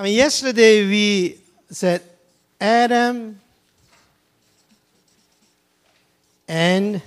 [0.00, 1.36] I mean, yesterday we
[1.68, 2.00] said
[2.58, 3.38] Adam
[6.48, 7.02] and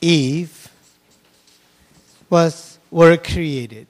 [0.00, 0.68] Eve
[2.28, 3.86] was were created.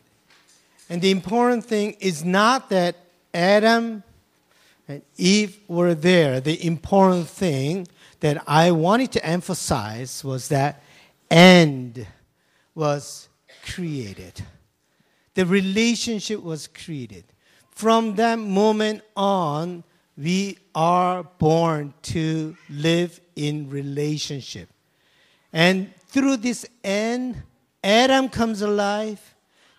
[0.90, 2.94] And the important thing is not that
[3.32, 4.02] Adam
[4.86, 6.42] and Eve were there.
[6.42, 7.88] The important thing
[8.20, 10.82] that I wanted to emphasize was that
[11.30, 12.06] and
[12.74, 13.30] was
[13.64, 14.42] created.
[15.32, 17.24] The relationship was created.
[17.72, 19.84] From that moment on,
[20.16, 24.68] we are born to live in relationship.
[25.52, 27.42] And through this end,
[27.82, 29.32] Adam comes alive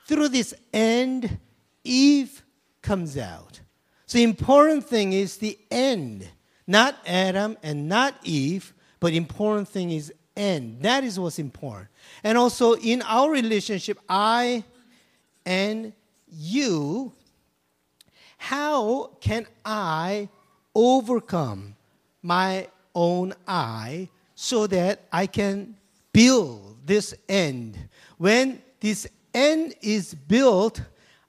[0.06, 1.40] through this end,
[1.84, 2.44] Eve
[2.82, 3.62] comes out.
[4.06, 6.28] So the important thing is the end,
[6.68, 10.82] not Adam and not Eve, but important thing is end.
[10.82, 11.88] That is what's important.
[12.24, 14.64] And also in our relationship, I
[15.46, 15.94] and
[16.30, 17.14] you,
[18.44, 20.28] how can I
[20.76, 21.78] overcome
[22.22, 25.78] my own I so that I can
[26.12, 27.78] build this end?
[28.18, 30.82] When this end is built,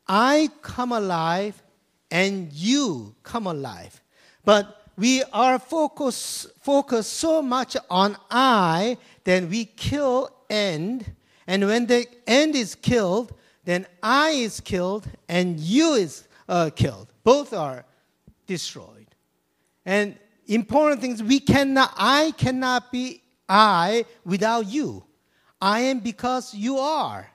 [0.09, 1.63] I come alive
[2.11, 4.03] and you come alive.
[4.45, 11.15] But we are focused focus so much on I, then we kill end.
[11.47, 13.33] And when the end is killed,
[13.65, 17.13] then I is killed and you is uh, killed.
[17.23, 17.85] Both are
[18.47, 19.07] destroyed.
[19.85, 25.05] And important things we cannot, I cannot be I without you.
[25.61, 27.31] I am because you are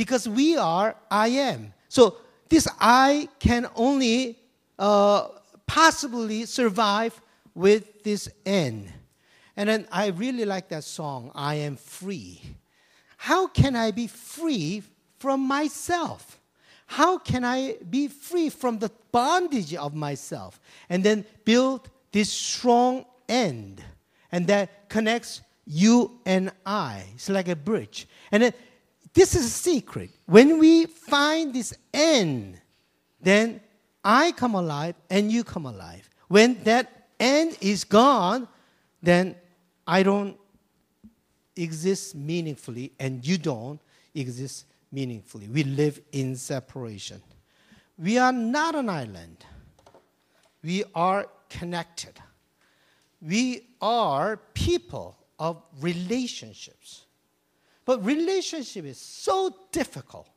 [0.00, 1.74] because we are I am.
[1.88, 2.16] So
[2.48, 4.38] this I can only
[4.78, 5.28] uh,
[5.66, 7.20] possibly survive
[7.54, 8.90] with this N.
[9.56, 12.40] And then I really like that song, I am free.
[13.18, 14.82] How can I be free
[15.18, 16.39] from myself?
[16.90, 20.58] How can I be free from the bondage of myself?
[20.88, 23.80] And then build this strong end.
[24.32, 27.04] And that connects you and I.
[27.14, 28.08] It's like a bridge.
[28.32, 28.52] And
[29.14, 30.10] this is a secret.
[30.26, 32.60] When we find this end,
[33.20, 33.60] then
[34.02, 36.10] I come alive and you come alive.
[36.26, 38.48] When that end is gone,
[39.00, 39.36] then
[39.86, 40.36] I don't
[41.54, 43.80] exist meaningfully and you don't
[44.12, 45.48] exist meaningfully.
[45.48, 47.22] We live in separation.
[47.98, 49.44] We are not an island.
[50.62, 52.18] We are connected.
[53.20, 57.02] We are people of relationships.
[57.84, 60.28] But relationship is so difficult.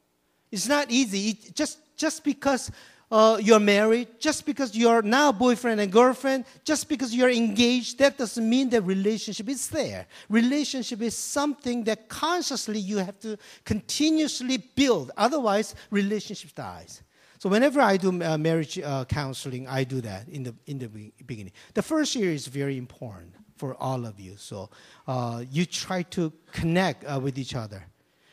[0.52, 1.30] It's not easy.
[1.30, 2.72] It, just, just because
[3.14, 8.18] uh, you're married, just because you're now boyfriend and girlfriend, just because you're engaged, that
[8.18, 10.08] doesn't mean that relationship is there.
[10.30, 15.12] Relationship is something that consciously you have to continuously build.
[15.16, 17.04] Otherwise, relationship dies.
[17.38, 20.88] So whenever I do uh, marriage uh, counseling, I do that in the in the
[21.28, 21.52] beginning.
[21.76, 24.38] The first year is very important for all of you.
[24.38, 24.72] So
[25.08, 27.86] uh, you try to connect uh, with each other.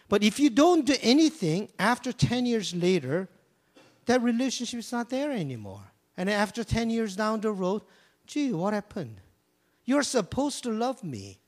[0.09, 3.29] But if you don't do anything, after 10 years later,
[4.07, 5.83] that relationship is not there anymore.
[6.17, 7.83] And after 10 years down the road,
[8.27, 9.17] gee, what happened?
[9.85, 11.39] You're supposed to love me.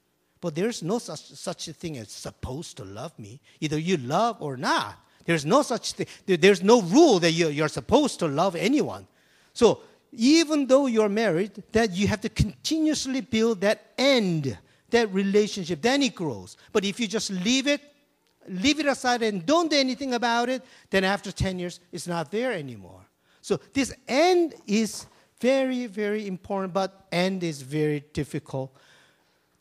[0.40, 3.40] But there's no such, such a thing as supposed to love me.
[3.60, 4.98] Either you love or not.
[5.24, 6.06] There's no such thing.
[6.26, 9.06] There's no rule that you're, you're supposed to love anyone.
[9.52, 14.58] So even though you're married, that you have to continuously build that end,
[14.90, 15.80] that relationship.
[15.80, 16.56] Then it grows.
[16.72, 17.80] But if you just leave it,
[18.48, 22.30] leave it aside and don't do anything about it, then after 10 years, it's not
[22.30, 23.00] there anymore.
[23.40, 25.06] So this end is
[25.40, 28.76] very, very important, but end is very difficult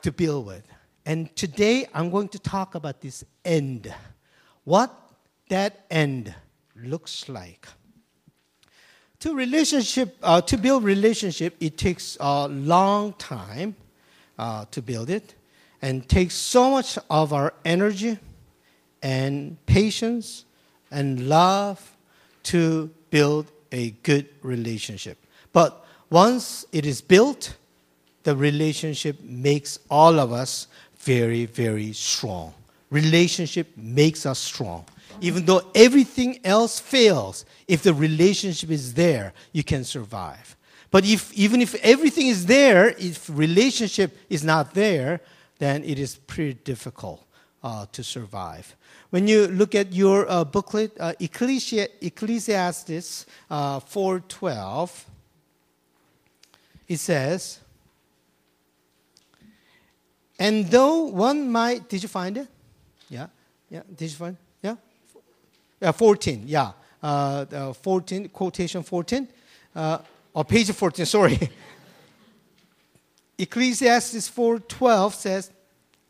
[0.04, 0.68] to deal with.
[1.06, 3.94] And today I'm going to talk about this end.
[4.64, 4.96] What
[5.50, 6.34] that end
[6.76, 7.68] looks like
[9.22, 13.76] to relationship uh, to build relationship it takes a long time
[14.38, 15.36] uh, to build it
[15.82, 18.18] and takes so much of our energy
[19.02, 20.46] and patience
[20.92, 21.96] and love
[22.44, 25.18] to build a good relationship.
[25.54, 27.56] But once it is built
[28.24, 30.68] the relationship makes all of us
[31.00, 32.54] very very strong.
[32.90, 34.86] Relationship makes us strong.
[35.22, 40.56] Even though everything else fails, if the relationship is there, you can survive.
[40.90, 45.22] But if, even if everything is there, if relationship is not there,
[45.60, 47.24] then it is pretty difficult
[47.64, 48.76] uh, to survive.
[49.10, 55.06] When you look at your uh, booklet, uh, Ecclesi- Ecclesiastes uh, 4.12,
[56.88, 57.60] it says,
[60.40, 62.48] and though one might, did you find it?
[63.10, 63.28] Yeah,
[63.70, 64.78] yeah, did you find it?
[65.82, 66.74] Yeah, 14, yeah.
[67.02, 69.28] uh, uh, 14, quotation 14,
[69.76, 69.98] uh,
[70.34, 71.40] or page 14, sorry.
[73.38, 75.52] Ecclesiastes 4:12 says,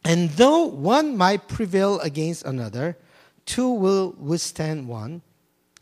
[0.03, 2.98] "And though one might prevail against another,
[3.45, 5.21] two will withstand one.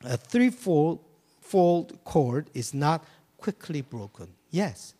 [0.03, 0.99] A threefold
[1.41, 3.05] fold cord is not
[3.37, 4.93] quickly broken." Yes,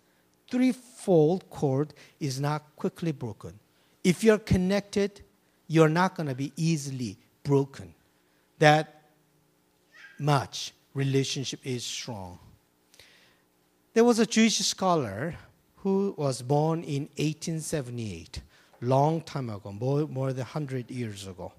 [0.50, 3.60] threefold cord is not quickly broken.
[4.04, 5.22] If you're connected,
[5.68, 7.94] you're not going to be easily broken.
[8.60, 9.12] That
[10.18, 12.40] much relationship is strong.
[13.94, 15.38] There was a Jewish scholar
[15.78, 18.42] who was born in 1878,
[18.82, 21.52] long time ago, more, more than 100 years ago.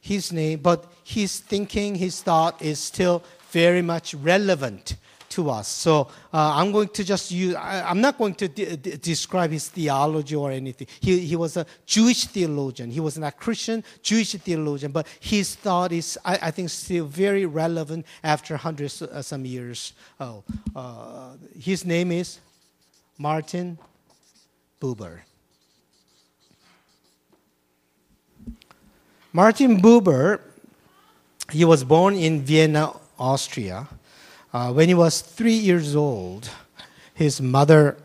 [0.00, 4.96] His name, but his thinking, his thought is still very much relevant
[5.32, 5.68] to us.
[5.68, 9.50] So uh, I'm going to just use, I, am not going to de- de- describe
[9.50, 10.86] his theology or anything.
[11.00, 12.90] He, he was a Jewish theologian.
[12.90, 17.46] He was not Christian, Jewish theologian, but his thought is, I, I think, still very
[17.46, 19.94] relevant after hundreds uh, some years.
[20.20, 20.44] Oh,
[20.76, 22.40] uh, his name is
[23.18, 23.78] Martin
[24.80, 25.20] Buber.
[29.34, 30.40] Martin Buber,
[31.50, 33.88] he was born in Vienna, Austria.
[34.52, 36.50] Uh, when he was three years old,
[37.14, 37.96] his mother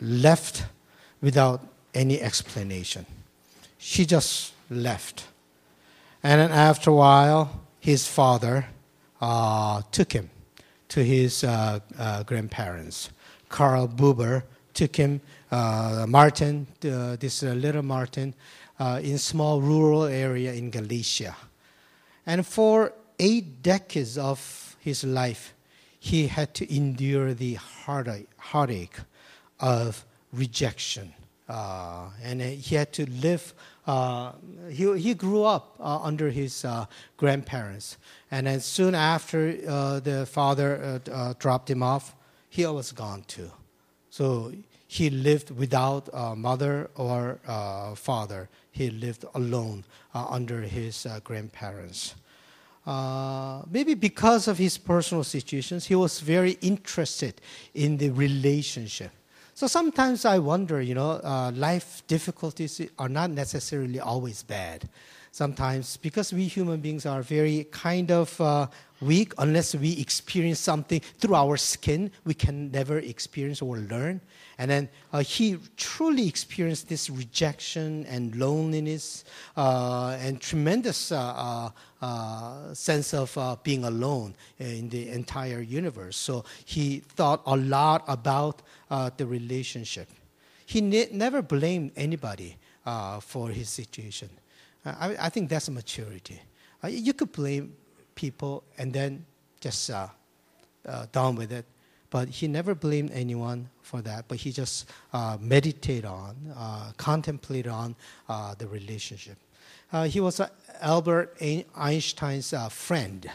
[0.00, 0.64] left
[1.20, 3.04] without any explanation.
[3.78, 5.26] She just left.
[6.22, 8.66] And then after a while, his father
[9.20, 10.30] uh, took him
[10.88, 13.10] to his uh, uh grandparents.
[13.48, 14.44] Karl Buber
[14.74, 15.20] took him,
[15.50, 18.34] uh, Martin, uh, this little Martin,
[18.80, 21.36] uh, in small rural area in Galicia.
[22.24, 25.54] And for eight decades of his life,
[25.98, 28.96] he had to endure the heartache,
[29.60, 31.12] of rejection.
[31.46, 33.52] Uh, and he had to live,
[33.86, 34.32] uh,
[34.70, 36.64] he, he grew up under his
[37.18, 37.98] grandparents.
[38.30, 41.02] And then soon after the father
[41.38, 42.14] dropped him off,
[42.48, 43.50] he was gone too.
[44.08, 44.52] So
[44.90, 48.48] he lived without a mother or a father.
[48.72, 52.16] He lived alone uh, under his uh, grandparents.
[52.84, 57.40] Uh, maybe because of his personal situations, he was very interested
[57.72, 59.12] in the relationship.
[59.54, 64.88] So sometimes I wonder, you know, uh, life difficulties are not necessarily always bad.
[65.32, 68.66] Sometimes, because we human beings are very kind of uh,
[69.00, 74.20] weak, unless we experience something through our skin, we can never experience or learn.
[74.58, 79.24] And then uh, he truly experienced this rejection and loneliness
[79.56, 81.70] uh, and tremendous uh, uh,
[82.04, 86.16] uh sense of being alone in the entire universe.
[86.16, 88.62] So he thought a lot about
[89.16, 90.08] the relationship.
[90.66, 92.56] He ne- never blamed anybody
[93.20, 94.30] for his situation.
[94.84, 96.40] I, I, think that's maturity.
[96.88, 97.74] you could blame
[98.14, 99.26] people and then
[99.60, 99.90] just
[101.12, 101.66] done with it
[102.10, 107.70] but he never blamed anyone for that, but he just uh, meditated on, uh, contemplated
[107.70, 107.94] on
[108.28, 109.38] uh, the relationship.
[109.92, 110.40] Uh, he was
[110.80, 111.36] Albert
[111.76, 113.30] Einstein's uh, friend.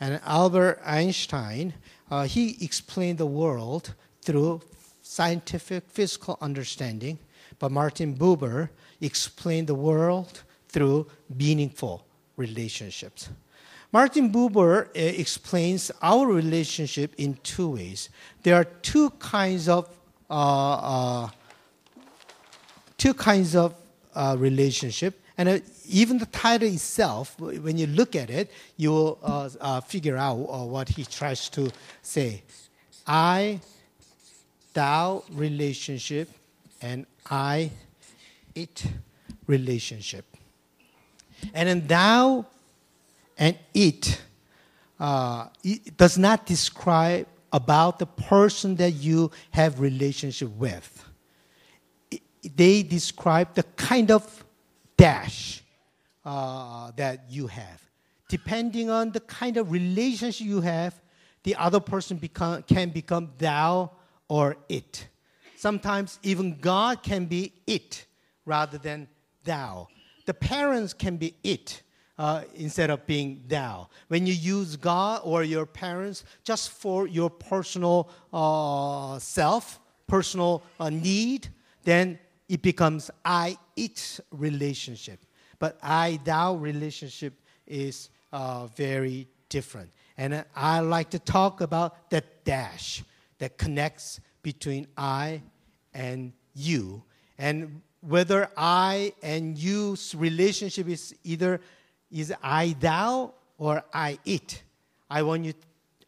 [0.00, 1.74] And Albert Einstein,
[2.10, 4.60] uh, he explained the world through
[5.02, 7.18] scientific physical understanding,
[7.58, 8.68] but Martin Buber
[9.00, 12.04] explained the world through meaningful
[12.36, 13.28] relationships.
[13.90, 18.10] Martin Buber uh, explains our relationship in two ways.
[18.42, 19.88] There are two kinds of
[20.30, 21.28] uh, uh,
[22.98, 23.74] two kinds of
[24.14, 29.18] uh, relationship, and uh, even the title itself, when you look at it, you will
[29.22, 31.70] uh, figure out what he tries to
[32.02, 32.42] say.
[33.06, 33.60] I,
[34.74, 36.28] thou relationship,
[36.82, 37.70] and I,
[38.54, 38.84] it
[39.46, 40.26] relationship.
[41.54, 42.46] And then thou
[43.38, 44.20] and it,
[44.98, 51.04] uh, it does not describe about the person that you have relationship with.
[52.10, 52.22] It,
[52.56, 54.44] they describe the kind of
[54.96, 55.62] dash
[56.24, 57.82] uh, that you have.
[58.28, 61.00] Depending on the kind of relationship you have,
[61.44, 63.90] the other person become, can become thou
[64.28, 65.08] or it.
[65.56, 68.04] Sometimes even God can be it
[68.44, 69.08] rather than
[69.44, 69.88] thou.
[70.28, 71.80] The parents can be it
[72.18, 73.88] uh, instead of being thou.
[74.08, 80.90] When you use God or your parents just for your personal uh, self, personal uh,
[80.90, 81.48] need,
[81.82, 85.24] then it becomes I it relationship.
[85.58, 87.32] But I thou relationship
[87.66, 89.90] is uh, very different.
[90.18, 93.02] And I like to talk about that dash
[93.38, 95.40] that connects between I
[95.94, 97.02] and you.
[97.38, 101.60] And whether I and you's relationship is either
[102.10, 104.62] is I thou or I it.
[105.10, 105.52] I want you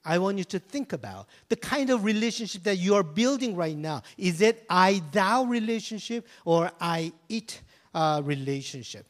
[0.02, 3.76] I want you to think about the kind of relationship that you are building right
[3.76, 4.02] now.
[4.16, 7.60] Is it I thou relationship or I it
[7.94, 9.04] uh, relationship?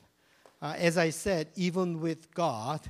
[0.60, 2.80] Uh, as I said, even with God,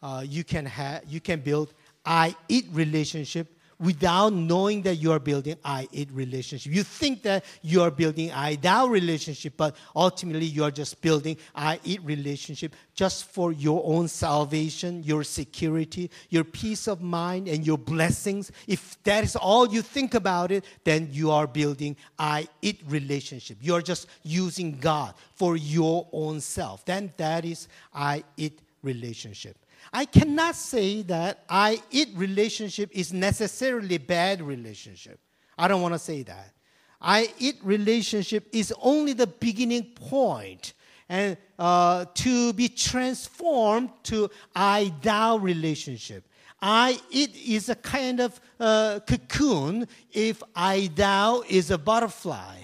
[0.00, 1.74] uh, you, can have, you can build
[2.06, 6.72] I it relationship without knowing that you are building I it relationship.
[6.72, 11.36] You think that you are building I thou relationship, but ultimately you are just building
[11.54, 17.66] I it relationship just for your own salvation, your security, your peace of mind, and
[17.66, 18.50] your blessings.
[18.66, 23.58] If that is all you think about it, then you are building I it relationship.
[23.60, 26.84] You are just using God for your own self.
[26.84, 29.56] Then that is I it relationship.
[29.92, 35.20] I cannot say that I it relationship is necessarily bad relationship.
[35.56, 36.52] I don't want to say that.
[37.00, 40.74] I it relationship is only the beginning point
[41.08, 46.24] and uh, to be transformed to I thou relationship.
[46.60, 52.58] I it is a kind of uh, cocoon if I thou is a butterfly.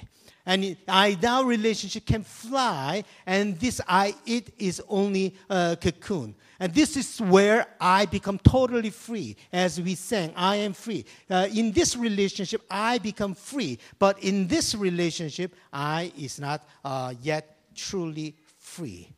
[0.46, 6.34] And I thou relationship can fly, and this I it is only a cocoon.
[6.60, 9.36] And this is where I become totally free.
[9.52, 11.04] As we sang, I am free.
[11.28, 13.78] Uh, in this relationship, I become free.
[13.98, 19.14] But in this relationship, I is not uh, yet truly free.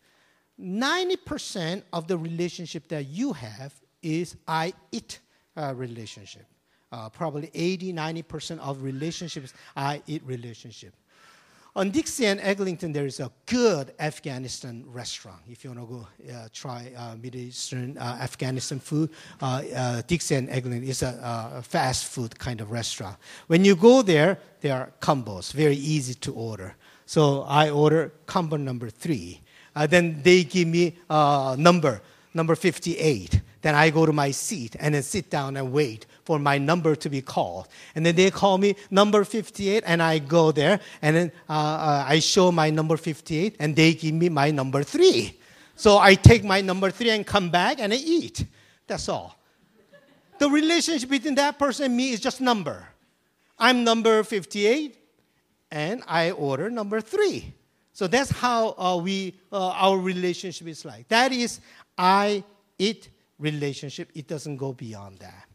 [0.59, 5.21] 90% of the relationship that you have is I it
[5.57, 6.47] uh, relationship.
[6.93, 10.95] Uh, probably 80, 90% of relationships, I it relationship.
[11.77, 15.43] On Dixie and Eglinton, there is a good Afghanistan restaurant.
[15.47, 19.11] If you want to go uh, try uh, Middle Eastern uh, Afghanistan food,
[19.43, 23.19] uh, uh, Dixie and Eglinton is a, a, fast food kind of restaurant.
[23.49, 26.77] When you go there, there are combos, very easy to order.
[27.05, 29.43] So I order combo number three.
[29.75, 30.97] Uh, then they give me
[31.59, 32.01] number,
[32.33, 33.43] number 58.
[33.61, 36.97] Then I go to my seat and then sit down and wait for my number
[36.97, 37.69] to be called.
[37.95, 42.05] And then they call me number 58, and I go there, and then uh, uh,
[42.07, 45.39] I show my number 58, and they give me my number three.
[45.77, 48.45] So I take my number three and come back and I it.
[48.87, 49.39] That's all.
[50.39, 52.89] The relationship between that person and me is just number.
[53.59, 54.99] I'm number 58,
[55.71, 57.55] and I order number three.
[57.93, 61.09] So that's how uh, we, uh, our relationship is like.
[61.09, 61.61] That is,
[61.97, 62.43] I
[62.79, 65.46] eat relationship, it doesn't go beyond that.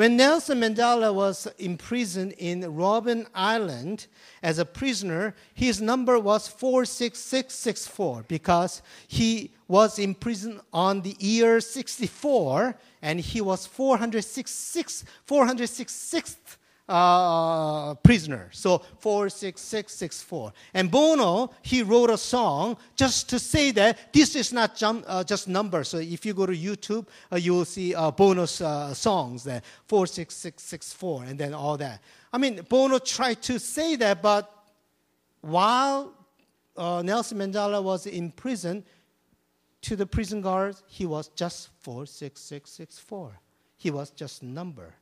[0.00, 4.06] When Nelson Mandela was imprisoned in Robben Island
[4.42, 12.78] as a prisoner, his number was 46664 because he was imprisoned on the year 64
[13.02, 16.56] and he was 466, 466th
[16.90, 18.48] uh, prisoner.
[18.52, 20.52] So 46664.
[20.74, 25.22] And Bono, he wrote a song just to say that this is not jump, uh,
[25.22, 25.88] just numbers.
[25.88, 29.64] So if you go to YouTube, uh, you will see uh, Bono's uh, songs that
[29.86, 32.02] 46664 and then all that.
[32.32, 34.52] I mean, Bono tried to say that, but
[35.40, 36.12] while
[36.76, 38.84] uh, Nelson Mandela was in prison,
[39.82, 43.40] to the prison guards, he was just 46664.
[43.78, 44.94] He was just number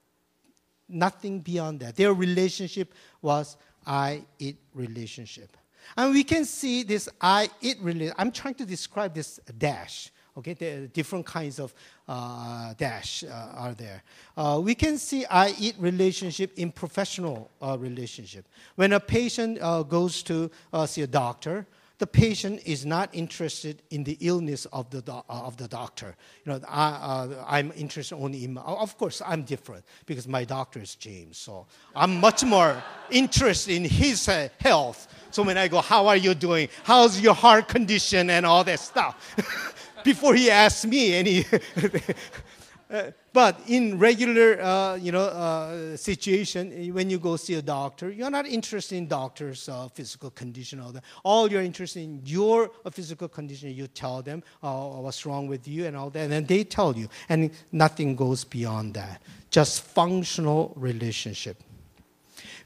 [0.89, 1.97] nothing beyond that.
[1.97, 5.57] Their relationship was I it relationship.
[5.97, 8.17] And we can see this I it relationship.
[8.19, 10.11] I'm trying to describe this dash.
[10.37, 11.75] Okay, there are different kinds of
[12.07, 14.05] uh, dash uh, are there.
[14.37, 18.47] Uh, we can see I it relationship in professional uh, relationship.
[18.77, 21.67] When a patient uh, goes to uh, see a doctor,
[21.99, 26.15] the patient is not interested in the illness of the, do- uh, of the doctor.
[26.45, 30.45] You know, I, am uh, interested only in, my, of course, I'm different because my
[30.45, 31.39] doctor is James.
[31.39, 35.09] So I'm much more interested in his uh, health.
[35.31, 36.69] So when I go, how are you doing?
[36.85, 39.85] How's your heart condition and all that stuff?
[40.05, 41.45] Before he asks me any
[42.91, 48.11] uh, but in regular, uh, you know, uh, situation, when you go see a doctor,
[48.11, 50.81] you're not interested in doctor's uh, physical condition.
[50.81, 51.05] All that.
[51.23, 53.71] All you're interested in your uh, physical condition.
[53.75, 57.09] You tell them what's wrong with you and all that, and then they tell you,
[57.29, 59.21] and nothing goes beyond that.
[59.51, 61.63] Just functional relationship.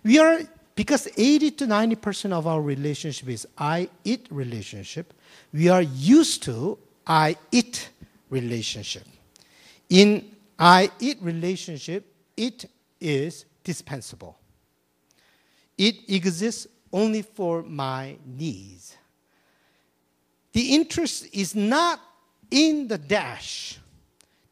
[0.05, 0.41] We are
[0.77, 5.13] because 80 to 90 percent of our relationship is I-it relationship.
[5.53, 7.89] We are used to I-it
[8.31, 9.05] relationship.
[9.93, 10.25] In
[10.59, 12.65] I it relationship, it
[12.99, 14.39] is dispensable.
[15.77, 18.97] It exists only for my needs.
[20.55, 22.01] The interest is not
[22.51, 23.79] in the dash.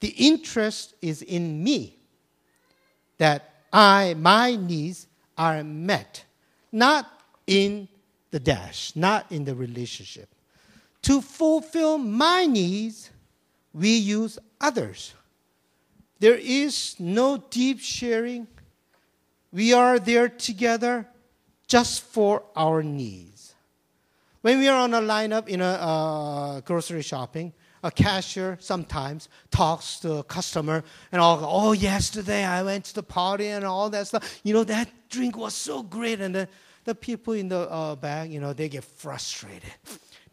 [0.00, 1.97] The interest is in me
[3.16, 5.06] that I my needs
[5.38, 6.23] are met,
[6.70, 7.06] not
[7.47, 7.88] in
[8.30, 10.28] the dash, not in the relationship.
[11.02, 13.09] To fulfill my needs,
[13.73, 15.14] we use others
[16.20, 18.46] there is no deep sharing.
[19.52, 21.08] We are there together
[21.66, 23.54] just for our needs.
[24.42, 30.00] When we are on a lineup in a uh, grocery shopping, a cashier sometimes talks
[30.00, 34.06] to a customer and all, oh, yesterday I went to the party and all that
[34.06, 34.40] stuff.
[34.44, 36.20] You know, that drink was so great.
[36.20, 36.48] And the,
[36.84, 39.72] the people in the uh, back, you know, they get frustrated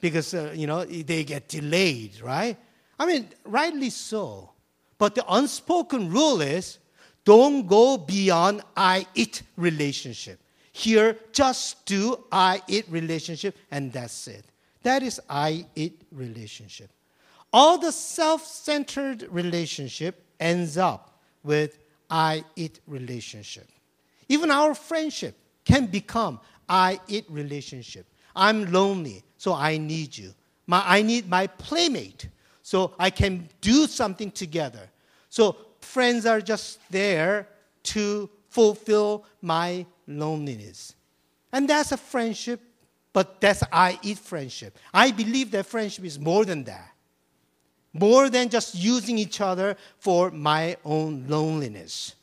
[0.01, 2.57] because, uh, you know, they get delayed, right?
[2.99, 4.51] I mean, rightly so.
[4.97, 6.79] But the unspoken rule is
[7.23, 10.39] don't go beyond I it relationship.
[10.71, 14.45] Here, just do I it relationship, and that's it.
[14.83, 16.89] That is I it relationship.
[17.51, 23.67] All the self centered relationship ends up with I it relationship.
[24.29, 25.35] Even our friendship
[25.65, 26.39] can become
[26.69, 28.05] I it relationship.
[28.35, 30.33] I'm lonely, so I need you.
[30.67, 32.27] My, I need my playmate,
[32.67, 34.89] so I can do something together.
[35.29, 37.47] So friends are just there
[37.83, 40.93] to fulfill my loneliness.
[41.53, 42.59] And that's a friendship,
[43.13, 44.77] but that's I it friendship.
[44.93, 46.91] I believe that friendship is more than that.
[47.93, 52.15] More than just using each other for my own loneliness.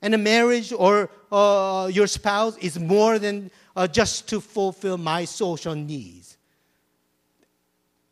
[0.00, 5.26] And a marriage or uh, your spouse is more than uh, just to fulfill my
[5.26, 6.38] social needs.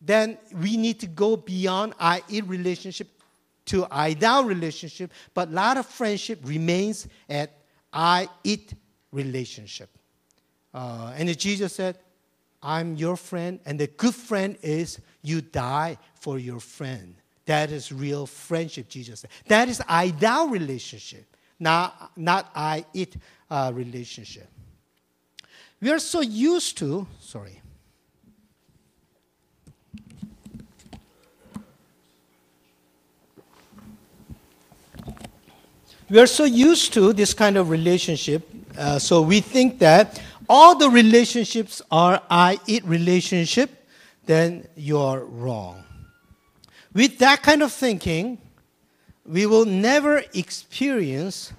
[0.04, 3.08] Then we need to go beyond I it relationship
[3.66, 7.52] to I thou relationship, but a lot of friendship remains at
[7.92, 8.74] I it
[9.12, 9.88] relationship.
[10.74, 11.98] Uh, and Jesus said,
[12.62, 17.14] I'm your friend, and the good friend is you die for your friend.
[17.46, 19.30] That is real friendship, Jesus said.
[19.46, 23.16] That is I thou relationship, not, not I it
[23.50, 24.48] uh, relationship.
[25.80, 27.61] We are so used to, sorry.
[36.12, 40.74] We are so used to this kind of relationship, uh, so we think that all
[40.74, 43.70] the relationships are I it relationship,
[44.26, 45.84] then you're wrong.
[46.92, 48.36] With that kind of thinking,
[49.24, 51.54] we will never experience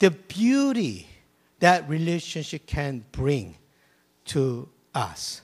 [0.00, 1.08] the beauty
[1.60, 3.56] that relationship can bring
[4.26, 5.40] to us.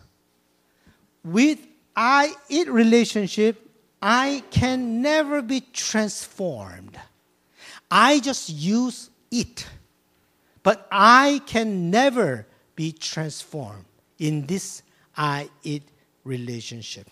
[1.25, 3.70] With I it relationship,
[4.03, 6.99] I can never be transformed.
[7.90, 9.66] I just use it.
[10.62, 13.85] But I can never be transformed
[14.18, 14.83] in this
[15.16, 15.83] I it
[16.24, 17.09] relationship.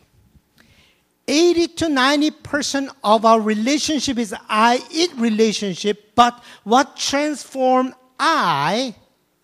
[1.26, 8.94] 80 to 90% of our relationship is I it relationship, but what transforms I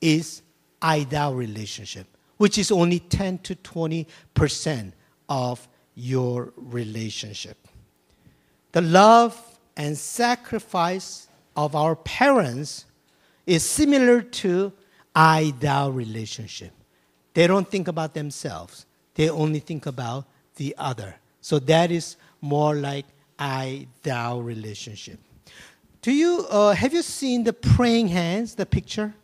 [0.00, 0.42] is
[0.80, 2.06] I thou relationship,
[2.38, 4.92] which is only 10 to 20%
[5.28, 7.68] of your relationship.
[8.72, 12.86] The love and sacrifice of our parents
[13.46, 14.72] is similar to
[15.14, 16.72] I thou relationship.
[17.34, 20.24] They don't think about themselves, they only think about
[20.56, 21.16] the other.
[21.40, 23.06] So that is more like
[23.38, 25.18] I thou relationship.
[26.02, 28.54] Do you uh, have you seen the praying hands?
[28.54, 29.14] The picture,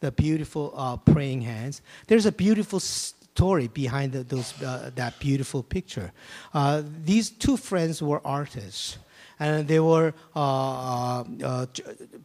[0.00, 1.80] the beautiful uh, praying hands.
[2.06, 6.12] There's a beautiful story behind the, those uh, that beautiful picture.
[6.52, 8.98] Uh, these two friends were artists
[9.40, 11.66] and they were uh, uh, uh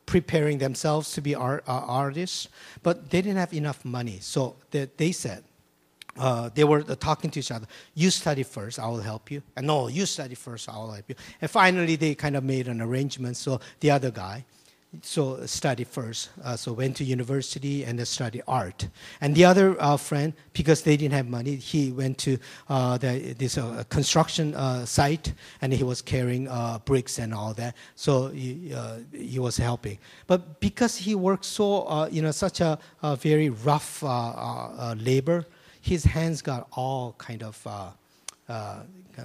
[0.06, 2.47] preparing themselves to be art, uh, artists,
[2.82, 4.17] but they didn't have enough money.
[4.21, 5.43] So they, they said,
[6.17, 7.65] uh, they were talking to each other.
[7.95, 9.41] You study first, I will help you.
[9.56, 11.15] And no, you study first, I will help you.
[11.41, 13.38] And finally, they kind of made an arrangement.
[13.38, 14.45] So the other guy,
[15.01, 16.29] so study first.
[16.43, 18.88] Uh, so went to university and study art.
[19.21, 22.38] And the other uh, friend, because they didn't have money, he went to
[22.69, 27.53] uh, the, this uh, construction uh, site and he was carrying uh, bricks and all
[27.56, 27.75] that.
[27.95, 28.73] So he,
[29.12, 29.97] he was helping.
[30.27, 34.03] But because he worked so, you know, such a, a very rough
[34.97, 35.45] labor,
[35.82, 37.65] his hands got all kind of,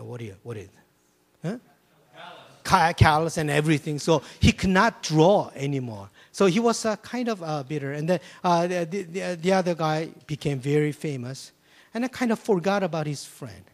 [0.00, 0.68] what do you, what is,
[1.42, 1.59] huh?
[2.68, 3.98] Callous and everything.
[3.98, 6.11] So he could not draw anymore.
[6.33, 7.92] So he was uh, kind of uh, bitter.
[7.92, 11.52] And then uh, the, the, the, other guy became very famous.
[11.94, 13.64] And I kind of forgot about his friend.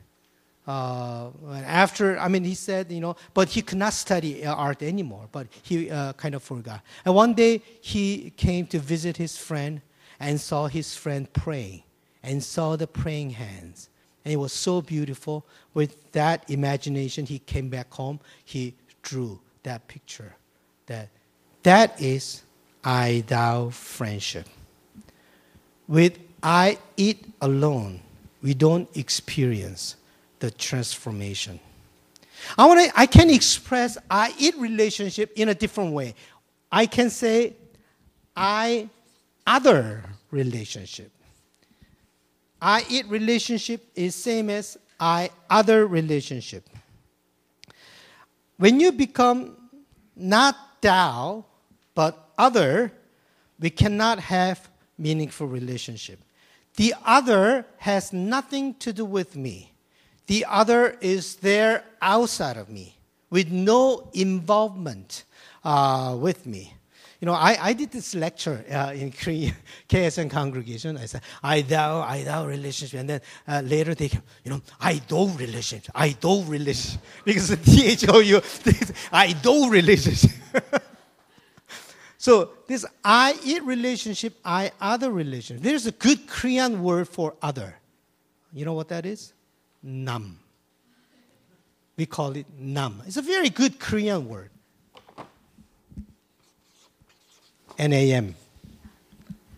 [0.66, 1.28] Uh,
[1.66, 5.28] after, I mean, he said, you know, but he could not study uh, art anymore,
[5.30, 6.80] but he uh, kind of forgot.
[7.04, 9.82] And one day he came to visit his friend
[10.18, 11.82] and saw his friend praying
[12.22, 13.90] and saw the praying hands.
[14.24, 15.44] And it was so beautiful.
[15.74, 18.20] With that imagination, he came back home.
[18.42, 20.34] He drew that picture.
[20.86, 21.08] That
[21.62, 22.42] that is
[22.82, 24.46] I thou friendship.
[25.86, 28.00] With I it alone,
[28.42, 29.96] we don't experience
[30.40, 31.60] the transformation.
[32.58, 36.14] I want to, I can express I it relationship in a different way.
[36.70, 37.54] I can say
[38.36, 38.88] I
[39.46, 41.10] other relationship.
[42.60, 46.68] I it relationship is same as I other relationship.
[48.56, 49.56] When you become
[50.16, 51.44] not thou
[51.94, 52.92] but other,
[53.58, 56.20] we cannot have meaningful relationship.
[56.76, 59.72] The other has nothing to do with me.
[60.26, 62.96] The other is there outside of me
[63.30, 65.24] with no involvement
[65.64, 66.74] uh, with me.
[67.24, 69.54] You know, I, I did this lecture uh, in Korean
[69.88, 70.98] KSN congregation.
[70.98, 73.00] I said, I thou, I thou relationship.
[73.00, 77.00] And then uh, later they, came, you know, I do relationship, I do relationship.
[77.24, 78.42] Because the THOU,
[79.12, 80.32] I do relationship.
[82.18, 85.62] so this I it relationship, I other relationship.
[85.64, 87.74] There's a good Korean word for other.
[88.52, 89.32] You know what that is?
[89.82, 90.40] nam.
[91.96, 93.02] We call it nam.
[93.06, 94.50] It's a very good Korean word.
[97.78, 98.34] N-A-M.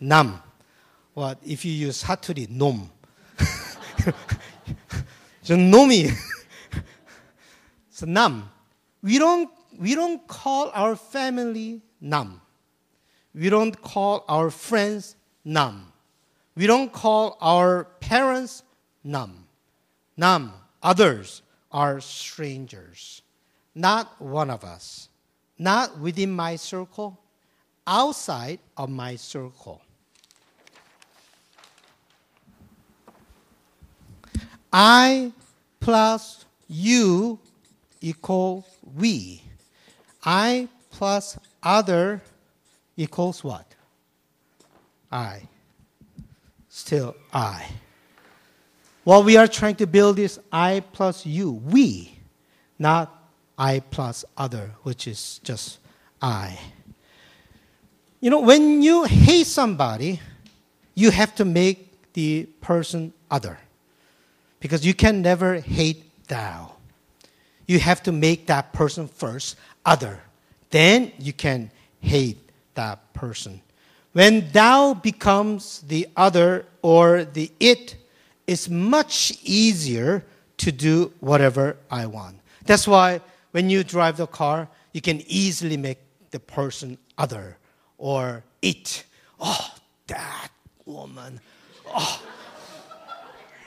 [0.01, 0.43] Nam.
[1.15, 2.91] What if you use Hattori, nom.
[5.43, 6.13] so nomi.
[7.91, 8.51] so nam.
[9.03, 12.41] We don't, we don't call our family nam.
[13.35, 15.93] We don't call our friends nam.
[16.55, 18.63] We don't call our parents
[19.05, 19.45] nam.
[20.17, 20.53] Nam,
[20.83, 23.21] others, are strangers.
[23.75, 25.11] Not one of us.
[25.59, 27.21] Not within my circle
[27.87, 29.81] outside of my circle.
[34.73, 35.33] I
[35.81, 37.39] plus you
[38.01, 39.43] equal we.
[40.25, 42.21] I plus other
[42.97, 43.75] equals what?
[45.11, 45.43] I.
[46.69, 47.67] Still I.
[49.05, 52.19] What we are trying to build is I plus you, we,
[52.79, 55.79] not I plus other, which is just
[56.21, 56.59] I.
[58.27, 60.21] You know, when you hate somebody,
[60.97, 63.57] you have to make the person other.
[64.59, 66.73] Because you can never hate thou.
[67.69, 70.19] You have to make that person first other.
[70.71, 73.63] Then you can hate that person.
[74.13, 77.95] When thou becomes the other or the it,
[78.49, 80.25] it's much easier
[80.57, 82.41] to do whatever I want.
[82.65, 83.21] That's why
[83.53, 85.99] when you drive the car, you can easily make
[86.33, 87.57] the person other
[87.99, 89.05] or it.
[89.41, 89.75] Oh,
[90.07, 90.49] that
[90.85, 91.41] woman.
[91.87, 92.23] Oh,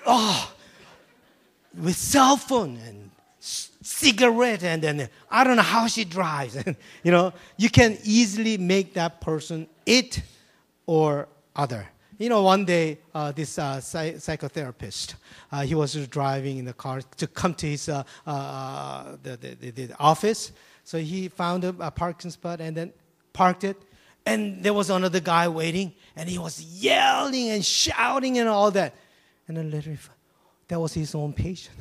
[0.06, 0.54] oh,
[1.78, 6.58] with cell phone and cigarette and then I don't know how she drives.
[7.04, 10.22] you know, you can easily make that person it
[10.86, 11.88] or other.
[12.18, 15.16] You know, one day, uh, this uh, psych- psychotherapist,
[15.52, 19.72] uh, he was driving in the car to come to his uh, uh, the, the,
[19.72, 20.52] the, office.
[20.84, 22.92] So he found a, a parking spot and then
[23.32, 23.78] parked it.
[24.30, 28.94] And there was another guy waiting, and he was yelling and shouting and all that.
[29.48, 29.98] And then later,
[30.68, 31.76] that was his own patient.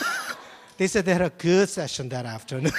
[0.78, 2.72] they said they had a good session that afternoon.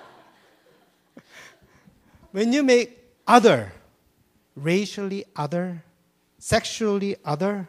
[2.32, 3.74] when you make other,
[4.56, 5.84] racially other,
[6.38, 7.68] sexually other,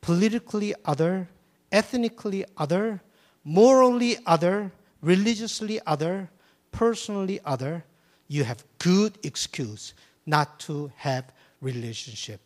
[0.00, 1.28] politically other,
[1.72, 3.02] ethnically other,
[3.42, 6.30] morally other, religiously other,
[6.70, 7.82] personally other,
[8.28, 9.94] you have good excuse
[10.26, 11.24] not to have
[11.60, 12.40] relationship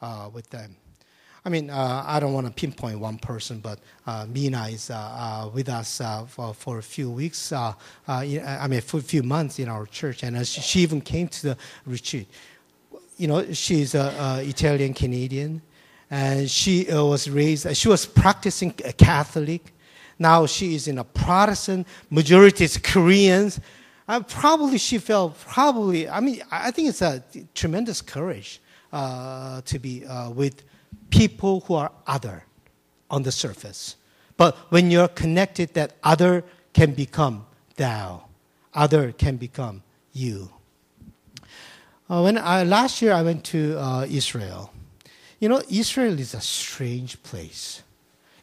[0.00, 0.76] uh, with them.
[1.44, 4.94] I mean, uh, I don't want to pinpoint one person, but uh, Mina is uh,
[4.96, 9.60] uh, with us uh, for, for, a few weeks, I mean, for a few months
[9.60, 12.28] in our church, and she, even came to the retreat
[13.16, 15.62] you know, she's an Italian Canadian,
[16.10, 17.74] and she uh, was raised.
[17.76, 19.72] She was practicing Catholic.
[20.18, 21.86] Now she is in a Protestant.
[22.10, 23.60] Majority is Koreans.
[24.08, 26.08] Uh, probably she felt probably.
[26.08, 27.22] I mean, I think it's a
[27.54, 28.60] tremendous courage
[28.92, 30.62] uh, to be uh, with
[31.10, 32.44] people who are other
[33.10, 33.96] on the surface.
[34.36, 38.26] But when you're connected, that other can become thou.
[38.74, 40.50] Other can become you.
[42.08, 44.72] Uh, when I, last year I went to uh, Israel.
[45.40, 47.82] You know, Israel is a strange place.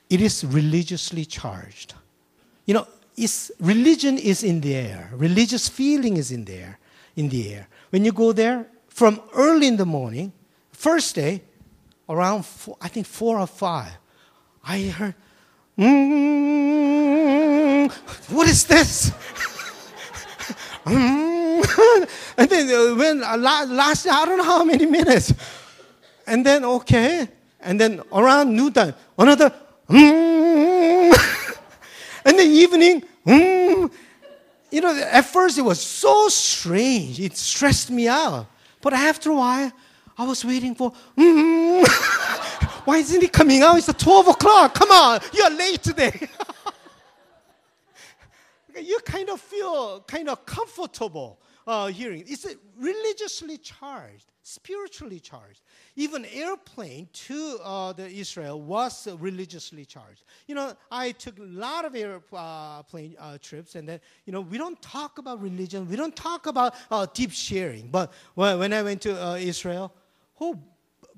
[0.09, 1.93] It is religiously charged.
[2.65, 5.11] You know, it's, religion is in the air.
[5.13, 6.79] Religious feeling is in there,
[7.15, 7.67] in the air.
[7.89, 10.31] When you go there, from early in the morning,
[10.71, 11.41] first day,
[12.07, 13.93] around four, I think four or five,
[14.63, 15.15] I heard,
[15.77, 17.91] mm,
[18.29, 19.11] what is this?
[20.85, 25.33] and then uh, when uh, last I don't know how many minutes,
[26.27, 27.27] and then okay,
[27.61, 29.51] and then around noon time, another,
[29.89, 30.32] mm,
[32.47, 33.91] the evening mm.
[34.73, 37.19] You know, at first it was so strange.
[37.19, 38.47] It stressed me out.
[38.81, 39.71] But after a while,
[40.17, 41.87] I was waiting for, mm.
[42.85, 43.77] why isn't he coming out?
[43.77, 44.73] It's 12 o'clock.
[44.73, 46.27] Come on, you're late today.
[48.81, 52.23] you kind of feel kind of comfortable uh, hearing.
[52.25, 55.61] It's religiously charged, spiritually charged.
[55.95, 60.23] Even airplane to uh, the Israel was religiously charged.
[60.47, 64.57] You know, I took a lot of airplane uh, trips, and then you know we
[64.57, 67.87] don't talk about religion, we don't talk about uh, deep sharing.
[67.87, 69.93] But when, when I went to uh, Israel,
[70.33, 70.61] whole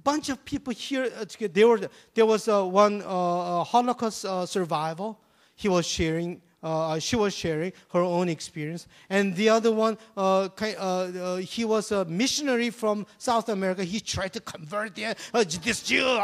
[0.03, 1.11] bunch of people here.
[1.17, 5.15] Uh, there were there was one Holocaust survivor.
[5.55, 8.87] He was sharing Uh, uh, she was sharing her own experience.
[9.11, 13.83] And the other one, uh, uh, uh, he was a missionary from South America.
[13.83, 16.01] He tried to convert the, uh, this Jew.
[16.03, 16.19] Oh,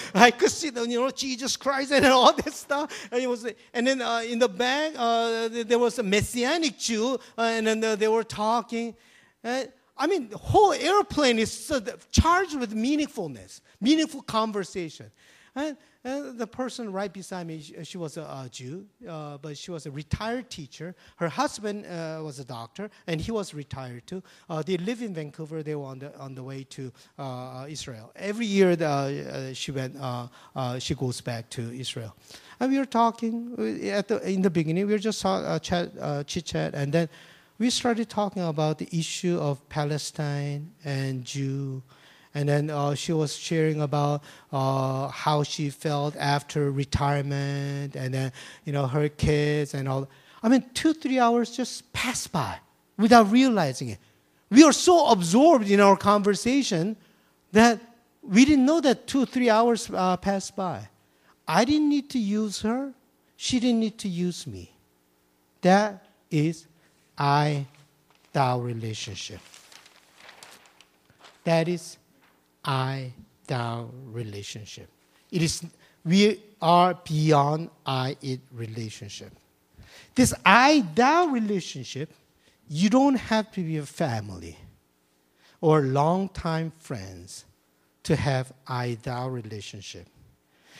[0.14, 3.08] I could see the, you know, Jesus Christ and all this stuff.
[3.10, 4.00] And, it was, and then
[4.30, 4.92] in the back,
[5.50, 8.94] there was a Messianic Jew, and then they were talking.
[9.42, 11.72] I mean, the whole airplane is
[12.12, 15.10] charged with meaningfulness, meaningful conversation.
[15.56, 19.56] And, and the person right beside me, she, she was a, a Jew, uh, but
[19.56, 20.94] she was a retired teacher.
[21.16, 24.22] Her husband uh, was a doctor, and he was retired too.
[24.50, 25.62] Uh, they live in Vancouver.
[25.62, 28.12] They were on the, on the way to uh, Israel.
[28.16, 29.96] Every year, the, uh, she went.
[29.98, 30.28] Uh,
[30.78, 32.14] she goes back to Israel,
[32.60, 34.86] and we were talking at the, in the beginning.
[34.86, 37.08] We were just chat, chit chat, and then
[37.58, 41.82] we started talking about the issue of Palestine and Jew
[42.36, 44.22] and then uh, she was sharing about
[44.52, 48.30] uh, how she felt after retirement, and then
[48.66, 50.06] you know her kids and all.
[50.42, 52.58] I mean, two three hours just passed by
[52.98, 53.98] without realizing it.
[54.50, 56.96] We are so absorbed in our conversation
[57.52, 57.80] that
[58.22, 60.90] we didn't know that two three hours uh, passed by.
[61.48, 62.92] I didn't need to use her;
[63.36, 64.72] she didn't need to use me.
[65.62, 66.66] That is
[67.16, 67.64] I
[68.34, 69.40] thou relationship.
[71.44, 71.96] That is
[72.66, 73.12] I
[73.46, 74.88] thou relationship.
[75.30, 75.64] It is
[76.04, 79.32] we are beyond I it relationship.
[80.14, 82.12] This I thou relationship,
[82.68, 84.58] you don't have to be a family
[85.60, 87.44] or long-time friends
[88.04, 90.06] to have I thou relationship.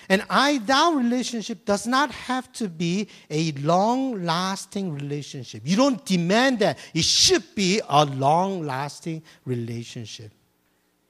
[0.09, 5.63] An I thou relationship does not have to be a long lasting relationship.
[5.65, 10.31] You don't demand that it should be a long lasting relationship.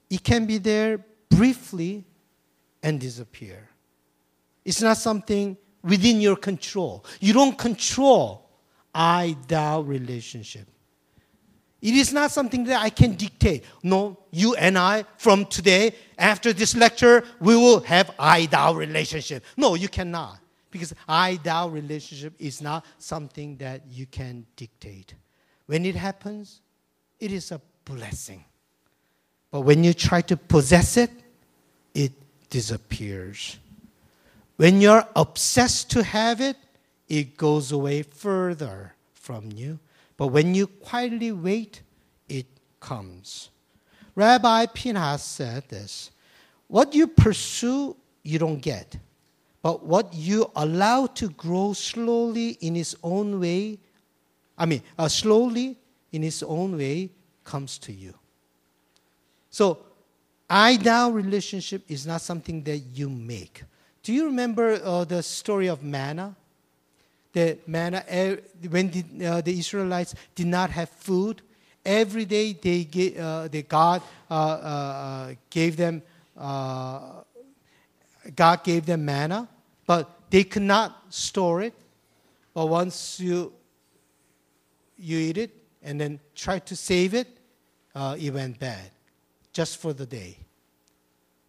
[0.09, 2.05] It can be there briefly
[2.83, 3.69] and disappear.
[4.65, 7.05] It's not something within your control.
[7.21, 8.49] You don't control
[8.95, 10.69] I thou relationship.
[11.83, 13.65] It is not something that I can dictate.
[13.83, 19.45] No, you and I, from today, after this lecture, we will have I thou relationship.
[19.57, 20.39] No, you cannot.
[20.71, 25.15] Because I thou relationship is not something that you can dictate.
[25.67, 26.61] When it happens,
[27.21, 28.45] it is a blessing.
[29.51, 31.11] But when you try to possess it,
[31.95, 32.13] it
[32.51, 33.59] disappears.
[34.57, 36.57] When you're obsessed to have it,
[37.09, 39.79] it goes away further from you.
[40.17, 41.83] But when you quietly wait,
[42.29, 42.47] it
[42.81, 43.51] comes.
[44.15, 46.11] Rabbi Pinhas said this
[46.69, 48.97] What you pursue, you don't get.
[49.63, 53.79] But what you allow to grow slowly in its own way,
[54.57, 55.77] I mean, uh, slowly
[56.13, 57.11] in its own way,
[57.43, 58.15] comes to you.
[59.57, 59.79] So,
[60.51, 60.77] I
[61.11, 63.63] relationship is not something that you make.
[64.03, 66.37] Do you remember uh, the story of manna?
[67.33, 68.05] The manna,
[68.69, 71.41] when the, uh, the Israelites did not have food,
[71.87, 76.03] every day they, uh, the God uh, uh, gave them
[78.35, 79.49] God gave them manna,
[79.87, 81.73] but they could not store it.
[82.53, 83.55] But once you
[84.99, 85.51] you eat it
[85.83, 87.29] and then try to save it,
[87.95, 88.91] it went bad
[89.57, 90.37] just for the day.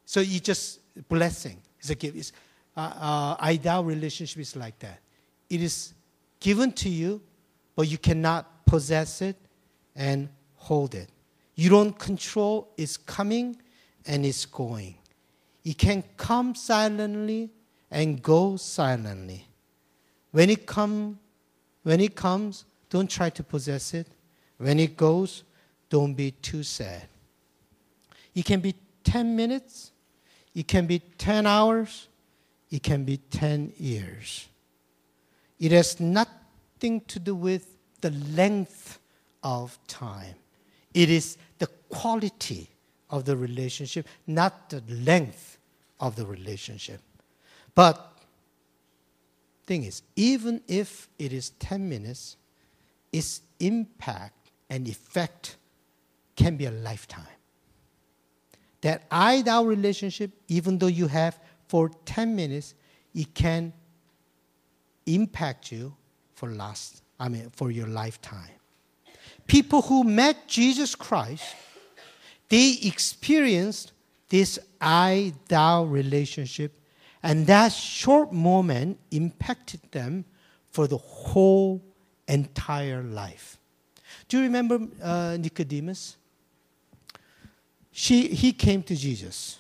[0.06, 1.62] So you just blessing.
[1.78, 2.16] It's a gift.
[2.16, 2.32] It's,
[2.78, 5.02] uh, uh, ideal relationship is like that.
[5.50, 5.94] It is
[6.40, 7.22] given to you,
[7.76, 9.36] but you cannot possess it
[9.94, 11.10] and hold it.
[11.56, 13.58] You don't control its coming
[14.06, 14.96] and its going.
[15.66, 17.52] It can come silently
[17.92, 19.46] and go silently.
[20.32, 21.20] When it come,
[21.84, 24.08] when it comes, don't try to possess it.
[24.60, 25.44] When it goes,
[25.90, 27.10] don't be too sad.
[28.38, 29.92] It can be 10 minutes,
[30.54, 32.08] it can be 10 hours,
[32.70, 34.48] it can be 10 years.
[35.60, 39.00] It has nothing to do with the length
[39.42, 40.36] of time.
[40.94, 42.70] It is the quality
[43.10, 45.58] of the relationship, not the length
[46.00, 47.02] of the relationship.
[47.74, 48.20] But
[49.66, 52.38] thing is, even if it is 10 minutes,
[53.12, 55.56] its impact and effect
[56.36, 57.37] can be a lifetime.
[58.82, 62.76] That I thou relationship, even though you have for 10 minutes,
[63.14, 63.74] it can
[65.06, 65.96] impact you
[66.36, 68.52] for last, I mean, for your lifetime.
[69.48, 71.56] People who met Jesus Christ,
[72.50, 73.94] they experienced
[74.30, 76.80] this I thou relationship,
[77.24, 80.26] and that short moment impacted them
[80.70, 81.82] for the whole
[82.28, 83.58] entire life.
[84.28, 86.18] Do you remember uh, Nicodemus?
[88.00, 89.60] She, he came to Jesus,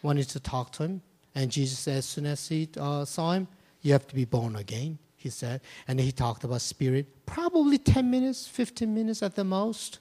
[0.00, 1.02] wanted to talk to him,
[1.34, 3.48] and Jesus, as soon as he uh, saw him,
[3.82, 5.60] you have to be born again, he said.
[5.88, 9.98] And he talked about spirit, probably 10 minutes, 15 minutes at the most.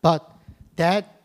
[0.00, 0.26] But
[0.76, 1.20] that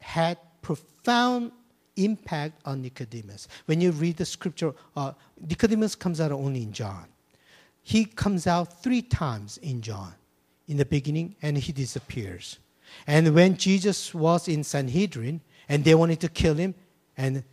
[0.00, 1.52] had profound
[1.96, 3.46] impact on Nicodemus.
[3.66, 7.04] When you read the scripture, uh, Nicodemus comes out only in John.
[7.82, 10.14] He comes out three times in John,
[10.66, 12.58] in the beginning, and he disappears.
[13.06, 16.74] And when Jesus was in Sanhedrin and they wanted to kill him,
[17.16, 17.44] and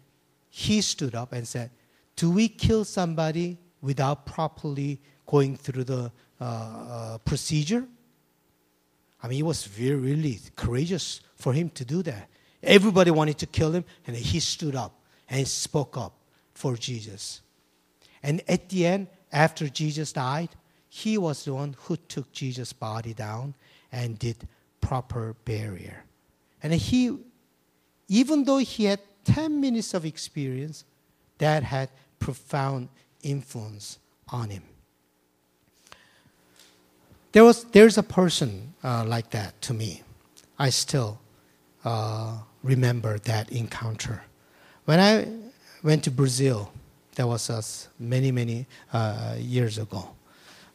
[0.49, 1.71] he stood up and said,
[2.15, 7.85] Do we kill somebody without properly going through the uh, uh, procedure?
[9.21, 12.29] I mean, it was very, really courageous for him to do that.
[12.61, 16.13] Everybody wanted to kill him, and he stood up and spoke up
[16.53, 17.41] for Jesus.
[18.21, 20.49] And at the end, after Jesus died,
[20.89, 23.55] he was the one who took Jesus' body down
[23.91, 24.47] and did
[24.85, 26.03] proper barrier.
[26.61, 27.17] And he,
[28.07, 30.85] even though he had 10 minutes of experience,
[31.39, 32.89] that had profound
[33.23, 33.97] influence
[34.29, 34.61] on him.
[37.31, 40.03] There was, there's a person uh, like that to me.
[40.59, 41.19] I still
[41.83, 44.23] uh, remember that encounter.
[44.85, 45.27] When I
[45.83, 46.71] went to Brazil,
[47.15, 50.11] that was us many, many uh, years ago.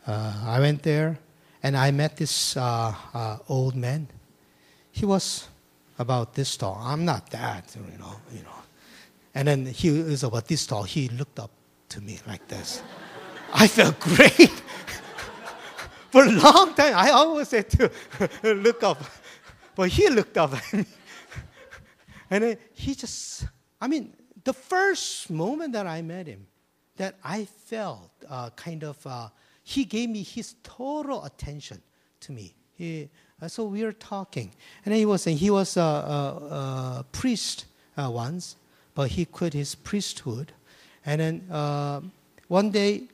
[0.05, 1.19] Uh, I went there
[1.63, 4.09] and I met this uh, uh, old man.
[4.91, 5.49] He was
[5.99, 6.81] about this tall.
[6.83, 8.61] I'm not that, you know, you know.
[9.35, 10.83] And then he was about this tall.
[10.83, 11.51] He looked up
[11.91, 12.83] to me like this.
[13.53, 14.51] I felt great.
[16.11, 17.91] For a long time, I always said to
[18.43, 19.03] look up,
[19.77, 20.85] but he looked up at me.
[22.33, 23.45] And then he just,
[23.81, 26.47] I mean, the first moment that I met him,
[26.97, 29.29] that I felt uh, kind of, uh,
[29.71, 31.81] he gave me his total attention
[32.19, 32.53] to me.
[32.77, 33.09] He,
[33.41, 34.51] uh, so we were talking,
[34.85, 38.57] and he was saying he was a, a, a priest uh, once,
[38.97, 40.53] but he quit his priesthood,
[41.07, 42.01] and then uh,
[42.49, 43.05] one day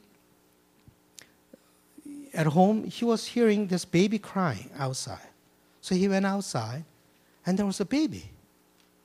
[2.32, 5.28] at home he was hearing this baby crying outside,
[5.82, 6.84] so he went outside,
[7.44, 8.30] and there was a baby.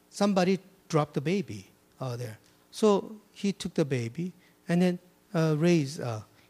[0.10, 1.68] Somebody dropped the baby
[2.00, 2.38] uh, there.
[2.72, 4.32] So he took the baby
[4.70, 5.00] and then
[5.34, 6.00] uh, raised.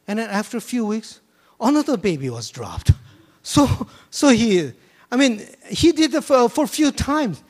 [0.08, 1.20] Uh, and then after a few weeks,
[1.60, 2.92] another baby was dropped.
[3.44, 4.72] So, so he,
[5.12, 7.44] I mean, he did it for, a few times.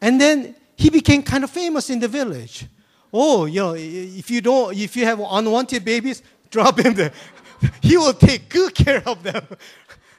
[0.00, 2.66] And then he became kind of famous in the village.
[3.12, 7.12] Oh, you know, if you don't, if you have unwanted babies, drop him there.
[7.82, 9.46] he will take good care of them.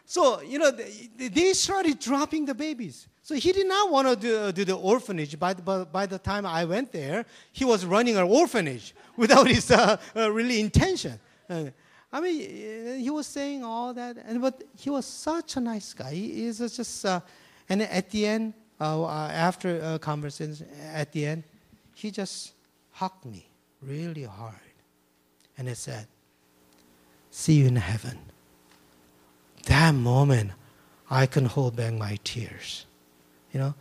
[0.05, 0.69] So, you know,
[1.17, 3.07] they started dropping the babies.
[3.23, 5.39] So he did not want to do, do the orphanage.
[5.39, 9.71] By the, by the time I went there, he was running an orphanage without his
[9.71, 11.19] uh, uh, really intention.
[11.49, 11.65] Uh,
[12.11, 16.13] I mean, he was saying all that, and but he was such a nice guy.
[16.13, 17.19] He is just, uh,
[17.67, 21.43] and at the end, uh, uh, after a conversation, at the end,
[21.93, 22.53] he just
[22.91, 23.47] hugged me
[23.81, 24.55] really hard,
[25.57, 26.07] and he said,
[27.31, 28.19] "See you in heaven."
[29.65, 30.51] That moment,
[31.09, 32.85] I can hold back my tears
[33.55, 33.73] you know.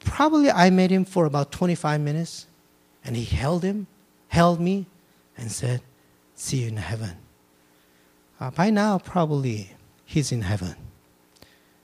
[0.00, 2.46] Probably I met him for about 25 minutes,
[3.02, 3.86] and he held him,
[4.28, 4.84] held me,
[5.38, 5.80] and said,
[6.34, 7.16] See you in heaven.
[8.40, 9.70] Uh, by now, probably
[10.04, 10.74] he's in heaven.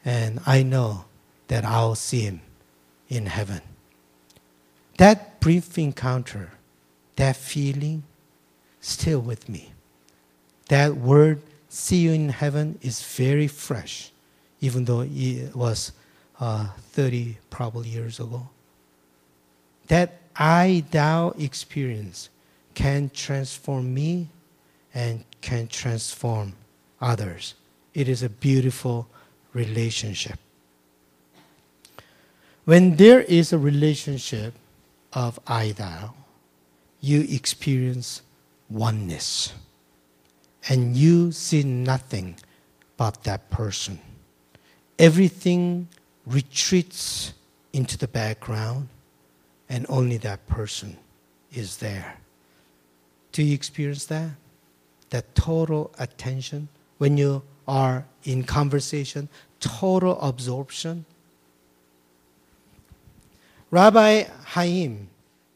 [0.04, 1.04] And I know
[1.48, 2.40] that I'll see him
[3.08, 3.60] in heaven.
[4.98, 6.52] That brief encounter,
[7.16, 8.04] that feeling,
[8.80, 9.72] still with me.
[10.68, 14.12] That word, see you in heaven, is very fresh,
[14.60, 15.92] even though it was
[16.38, 18.48] uh, 30 probably years ago.
[19.88, 22.30] That I thou experience
[22.74, 24.28] can transform me
[24.94, 26.54] and can transform
[27.00, 27.54] others.
[27.94, 29.08] It is a beautiful
[29.52, 30.38] relationship.
[32.64, 34.54] When there is a relationship
[35.12, 36.14] of I thou,
[37.00, 38.22] you experience
[38.68, 39.52] oneness
[40.68, 42.36] and you see nothing
[42.96, 43.98] but that person.
[44.98, 45.88] Everything
[46.26, 47.32] retreats
[47.72, 48.88] into the background,
[49.68, 50.96] and only that person
[51.52, 52.18] is there.
[53.32, 54.30] Do you experience that?
[55.10, 59.28] That total attention when you are in conversation,
[59.60, 61.04] total absorption.
[63.70, 65.08] Rabbi Haim,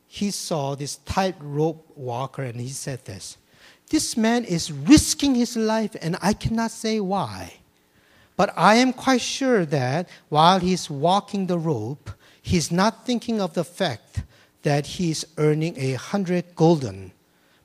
[0.07, 3.37] he saw this tightrope walker and he said this
[3.91, 7.55] This man is risking his life, and I cannot say why.
[8.37, 12.11] But I am quite sure that while he's walking the rope,
[12.43, 14.23] he's not thinking of the fact
[14.63, 17.13] that he's earning a hundred gulden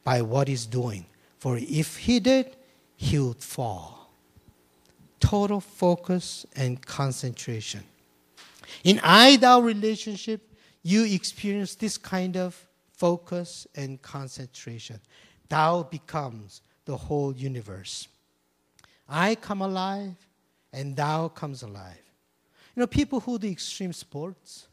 [0.04, 1.06] by what he's doing.
[1.40, 2.56] For if he did,
[2.96, 4.12] he would fall.
[5.20, 7.84] Total focus and concentration.
[8.84, 10.42] In I thou relationship,
[10.84, 15.00] you experience this kind of focus and concentration.
[15.48, 18.08] Thou becomes the whole universe.
[19.08, 20.16] I come alive
[20.72, 22.04] and thou comes alive.
[22.76, 24.68] You know, people who do extreme sports,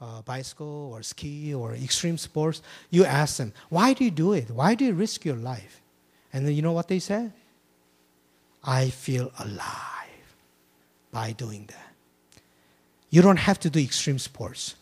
[0.00, 4.50] uh, bicycle or ski or extreme sports, you ask them, why do you do it?
[4.50, 5.80] Why do you risk your life?
[6.32, 7.32] And then you know what they said?
[8.62, 10.34] I feel alive
[11.10, 11.92] by doing that.
[13.10, 14.74] You don't have to do extreme sports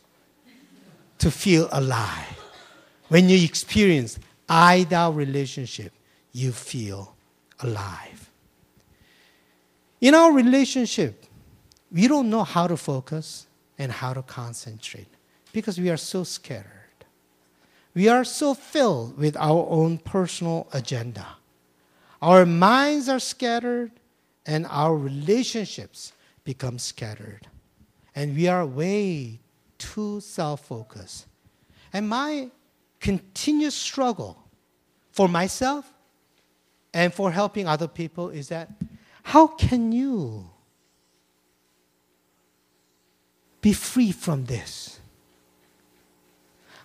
[1.18, 2.40] to feel alive.
[3.08, 4.18] When you experience
[4.48, 5.92] I thou relationship,
[6.32, 7.14] you feel
[7.60, 8.30] alive.
[10.00, 11.24] In our relationship,
[11.90, 13.46] we don't know how to focus
[13.78, 15.08] and how to concentrate
[15.52, 16.75] because we are so scattered.
[17.96, 21.26] We are so filled with our own personal agenda.
[22.20, 23.90] Our minds are scattered
[24.44, 26.12] and our relationships
[26.44, 27.48] become scattered.
[28.14, 29.40] And we are way
[29.78, 31.26] too self focused.
[31.90, 32.50] And my
[33.00, 34.44] continuous struggle
[35.10, 35.90] for myself
[36.92, 38.68] and for helping other people is that
[39.22, 40.50] how can you
[43.62, 45.00] be free from this?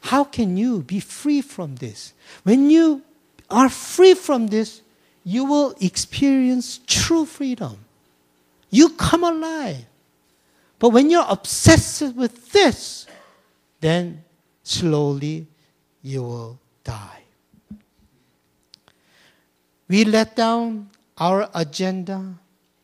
[0.01, 2.13] How can you be free from this?
[2.43, 3.03] When you
[3.49, 4.81] are free from this,
[5.23, 7.77] you will experience true freedom.
[8.69, 9.85] You come alive.
[10.79, 13.05] But when you're obsessed with this,
[13.79, 14.23] then
[14.63, 15.45] slowly
[16.01, 17.21] you will die.
[19.87, 22.35] We let down our agenda,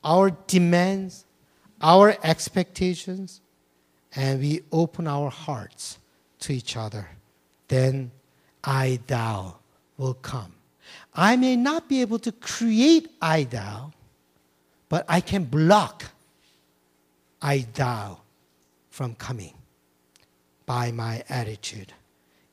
[0.03, 1.25] our demands,
[1.81, 3.41] our expectations,
[4.15, 5.97] and we open our hearts
[6.39, 7.07] to each other.
[7.67, 8.11] Then
[8.63, 9.57] I thou
[9.97, 10.53] will come.
[11.13, 13.93] I may not be able to create I thou,
[14.89, 16.05] but I can block
[17.41, 18.19] I thou
[18.89, 19.53] from coming
[20.65, 21.93] by my attitude.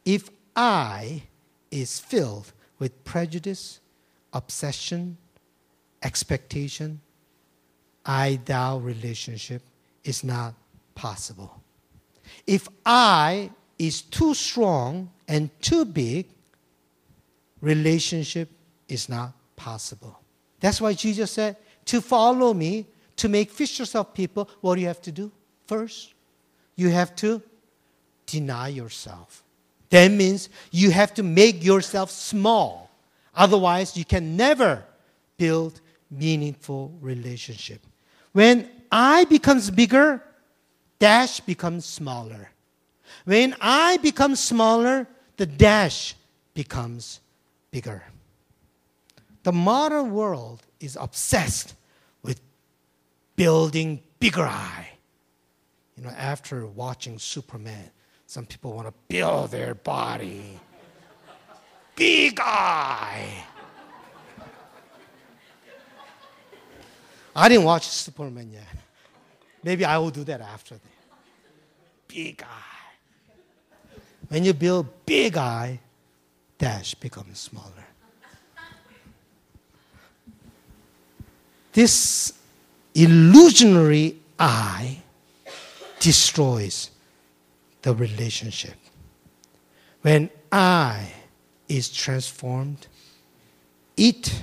[0.05, 1.23] If I
[1.71, 3.81] is filled with prejudice,
[4.33, 5.17] obsession,
[6.03, 7.01] expectation,
[8.05, 9.63] I thou relationship
[10.05, 10.55] is not
[10.95, 11.63] possible.
[12.47, 16.27] If I is too strong and too big,
[17.61, 18.51] relationship
[18.89, 20.21] is not possible.
[20.61, 21.57] That's why Jesus said,
[21.87, 25.31] To follow me, to make fishers of people, what do you have to do?
[25.67, 26.15] First,
[26.77, 27.43] you have to
[28.27, 29.43] deny yourself.
[29.91, 32.91] That means you have to make yourself small.
[33.35, 34.85] Otherwise, you can never
[35.37, 37.81] build meaningful relationship.
[38.33, 40.23] When I becomes bigger,
[40.99, 42.51] dash becomes smaller.
[43.25, 45.07] When I become smaller,
[45.37, 46.15] the dash
[46.53, 47.21] becomes
[47.71, 48.05] bigger.
[49.43, 51.75] The modern world is obsessed
[52.23, 52.41] with
[53.37, 54.89] building bigger I.
[55.97, 57.91] You know, after watching Superman,
[58.27, 60.59] some people want to build their body.
[61.95, 63.45] Big I.
[67.37, 68.67] I didn't watch Superman yet.
[69.63, 70.83] Maybe I will do that after that.
[72.09, 72.74] Big I.
[74.29, 75.81] When you build big I,
[76.59, 77.87] dash becomes smaller.
[81.73, 82.33] This
[82.95, 84.99] illusionary I
[85.99, 86.91] destroys
[87.83, 88.77] the relationship.
[90.03, 91.13] When I
[91.69, 92.87] is transformed,
[93.97, 94.43] it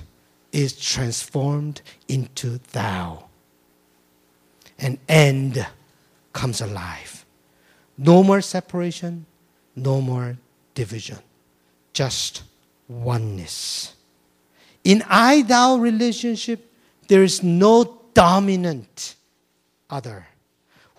[0.51, 3.25] is transformed into thou.
[4.79, 5.65] An end
[6.33, 7.25] comes alive.
[7.97, 9.25] No more separation,
[9.75, 10.37] no more
[10.73, 11.19] division,
[11.93, 12.43] just
[12.87, 13.95] oneness.
[14.83, 16.71] In I thou relationship,
[17.07, 19.15] there is no dominant
[19.89, 20.27] other.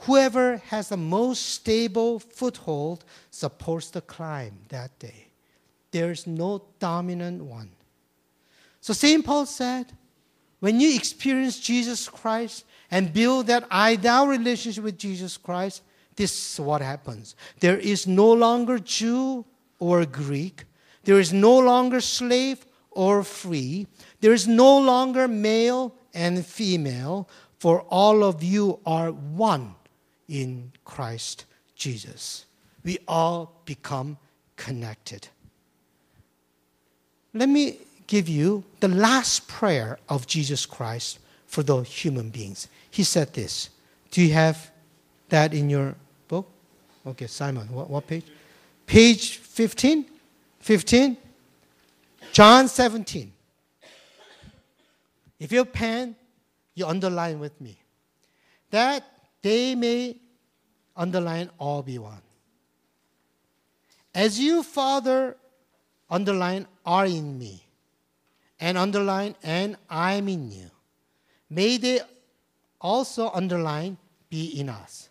[0.06, 5.28] Whoever has the most stable foothold supports the climb that day.
[5.90, 7.70] There is no dominant one.
[8.80, 9.24] So St.
[9.24, 9.86] Paul said,
[10.58, 15.82] when you experience Jesus Christ and build that I thou relationship with Jesus Christ,
[16.16, 17.34] this is what happens.
[17.60, 19.44] There is no longer Jew
[19.78, 20.64] or Greek.
[21.04, 23.86] There is no longer slave or free.
[24.20, 29.74] There is no longer male and female, for all of you are one
[30.28, 32.44] in Christ Jesus.
[32.84, 34.18] We all become
[34.56, 35.28] connected.
[37.34, 42.68] Let me give you the last prayer of Jesus Christ for the human beings.
[42.90, 43.70] He said this.
[44.10, 44.70] Do you have
[45.30, 45.94] that in your?
[47.06, 48.24] Okay, Simon, what, what page?
[48.86, 50.06] Page 15?
[50.60, 51.16] 15?
[52.32, 53.32] John 17.
[55.38, 56.14] If you pen,
[56.74, 57.76] you underline with me.
[58.70, 59.04] That
[59.42, 60.16] they may
[60.96, 62.22] underline all be one.
[64.14, 65.36] As you, Father,
[66.08, 67.64] underline are in me,
[68.60, 70.70] and underline and I'm in you,
[71.50, 72.00] may they
[72.80, 73.96] also underline
[74.28, 75.08] be in us,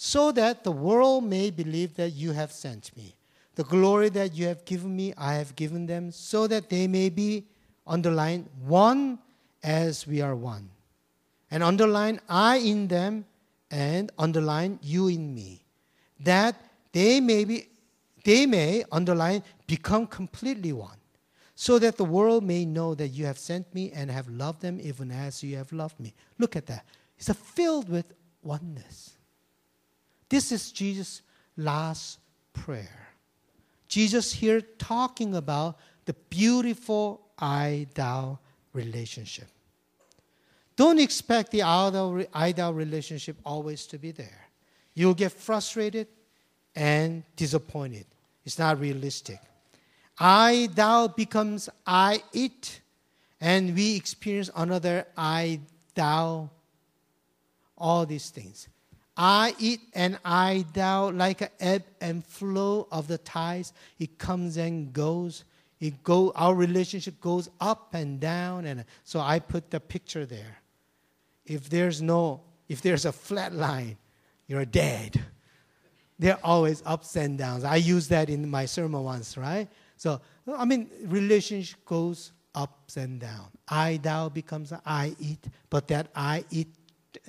[0.00, 3.16] so that the world may believe that you have sent me.
[3.56, 7.08] The glory that you have given me, I have given them, so that they may
[7.08, 7.48] be
[7.84, 9.18] underline one
[9.60, 10.70] as we are one.
[11.50, 13.24] And underline I in them
[13.72, 15.62] and underline you in me.
[16.20, 16.54] That
[16.92, 17.66] they may be
[18.22, 20.98] they may underline become completely one.
[21.56, 24.78] So that the world may know that you have sent me and have loved them
[24.80, 26.14] even as you have loved me.
[26.38, 26.86] Look at that.
[27.18, 29.17] It's filled with oneness.
[30.28, 31.22] This is Jesus'
[31.56, 32.18] last
[32.52, 33.08] prayer.
[33.88, 38.38] Jesus here talking about the beautiful I thou
[38.72, 39.48] relationship.
[40.76, 44.46] Don't expect the I thou relationship always to be there.
[44.94, 46.06] You'll get frustrated
[46.76, 48.06] and disappointed.
[48.44, 49.40] It's not realistic.
[50.18, 52.80] I thou becomes I it,
[53.40, 55.60] and we experience another I
[55.94, 56.50] thou,
[57.76, 58.68] all these things.
[59.18, 63.72] I it and I thou like an ebb and flow of the tides.
[63.98, 65.44] It comes and goes.
[65.80, 68.64] It go, our relationship goes up and down.
[68.64, 70.58] And so I put the picture there.
[71.44, 73.96] If there's no, if there's a flat line,
[74.46, 75.20] you're dead.
[76.18, 77.64] There are always ups and downs.
[77.64, 79.68] I use that in my sermon once, right?
[79.96, 80.20] So,
[80.52, 83.46] I mean, relationship goes ups and down.
[83.68, 85.38] I thou becomes I it,
[85.70, 86.68] but that I it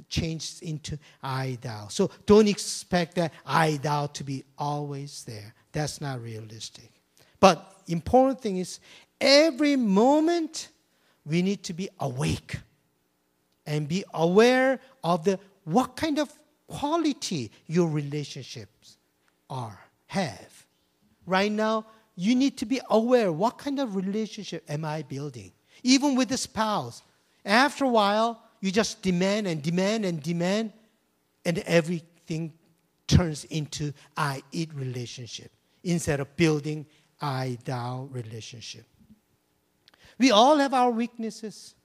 [0.10, 1.88] changed into I thou.
[1.90, 5.54] So don't expect that I thou to be always there.
[5.72, 6.92] That's not realistic.
[7.40, 8.80] But important thing is
[9.20, 10.70] every moment
[11.26, 12.58] we need to be awake
[13.66, 16.32] and be aware of the what kind of
[16.68, 18.98] quality your relationships
[19.50, 20.66] are have.
[21.26, 25.52] Right now, you need to be aware what kind of relationship am I building?
[25.84, 27.04] Even with the spouse.
[27.46, 30.74] After a while, you just demand and demand and demand,
[31.46, 32.54] and everything
[33.08, 35.52] turns into I it relationship
[35.84, 36.86] instead of building
[37.22, 38.86] I thou relationship.
[40.18, 41.76] We all have our weaknesses.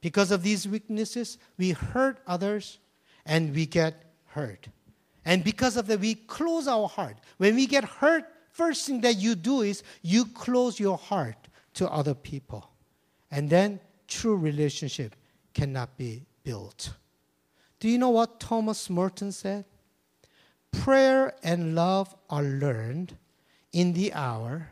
[0.00, 2.78] Because of these weaknesses, we hurt others
[3.24, 4.66] and we get hurt.
[5.24, 7.18] And because of that, we close our heart.
[7.36, 11.88] When we get hurt, first thing that you do is you close your heart to
[11.88, 12.68] other people.
[13.30, 13.78] And then
[14.08, 15.14] true relationship
[15.54, 16.94] cannot be built.
[17.80, 19.64] Do you know what Thomas Merton said?
[20.70, 23.16] Prayer and love are learned
[23.72, 24.70] in the hour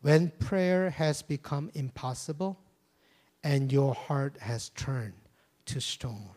[0.00, 2.58] when prayer has become impossible
[3.42, 5.14] and your heart has turned
[5.66, 6.30] to stone.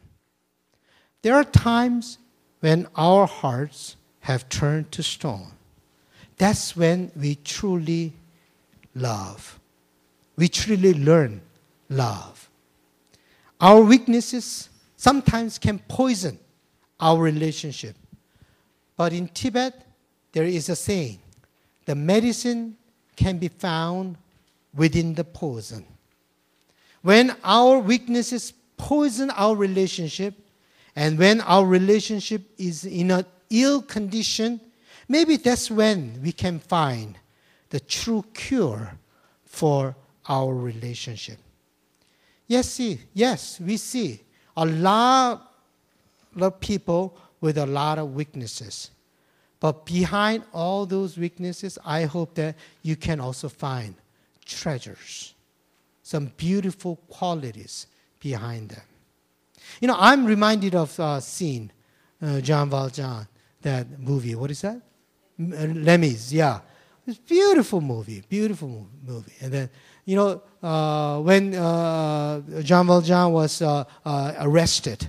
[1.22, 2.18] There are times
[2.60, 5.52] when our hearts have turned to stone.
[6.38, 8.14] That's when we truly
[8.94, 9.60] love.
[10.36, 11.42] We truly learn
[11.90, 12.50] love.
[13.62, 16.40] Our weaknesses sometimes can poison
[17.00, 17.96] our relationship.
[18.98, 19.86] But in Tibet,
[20.32, 21.20] there is a saying
[21.86, 22.76] the medicine
[23.16, 24.18] can be found
[24.74, 25.86] within the poison.
[27.04, 30.34] When our weaknesses poison our relationship,
[30.96, 34.60] and when our relationship is in an ill condition,
[35.08, 37.18] maybe that's when we can find
[37.70, 38.98] the true cure
[39.46, 39.96] for
[40.28, 41.38] our relationship.
[42.52, 44.20] Yes, see, yes, we see
[44.58, 45.54] a lot
[46.36, 48.92] of people with a lot of weaknesses.
[49.62, 53.96] But behind all those weaknesses, I hope that you can also find
[54.44, 55.34] treasures,
[56.04, 57.88] some beautiful qualities
[58.20, 58.84] behind them.
[59.80, 61.72] You know, I'm reminded of a scene,
[62.22, 63.30] uh, Jean Valjean,
[63.62, 64.36] that movie.
[64.36, 64.82] What is that?
[65.40, 66.60] Les Mis, yeah.
[67.08, 69.36] It's beautiful movie, beautiful movie.
[69.40, 69.70] And then
[70.12, 75.08] you know, uh, when uh, Jean Valjean was uh, uh arrested,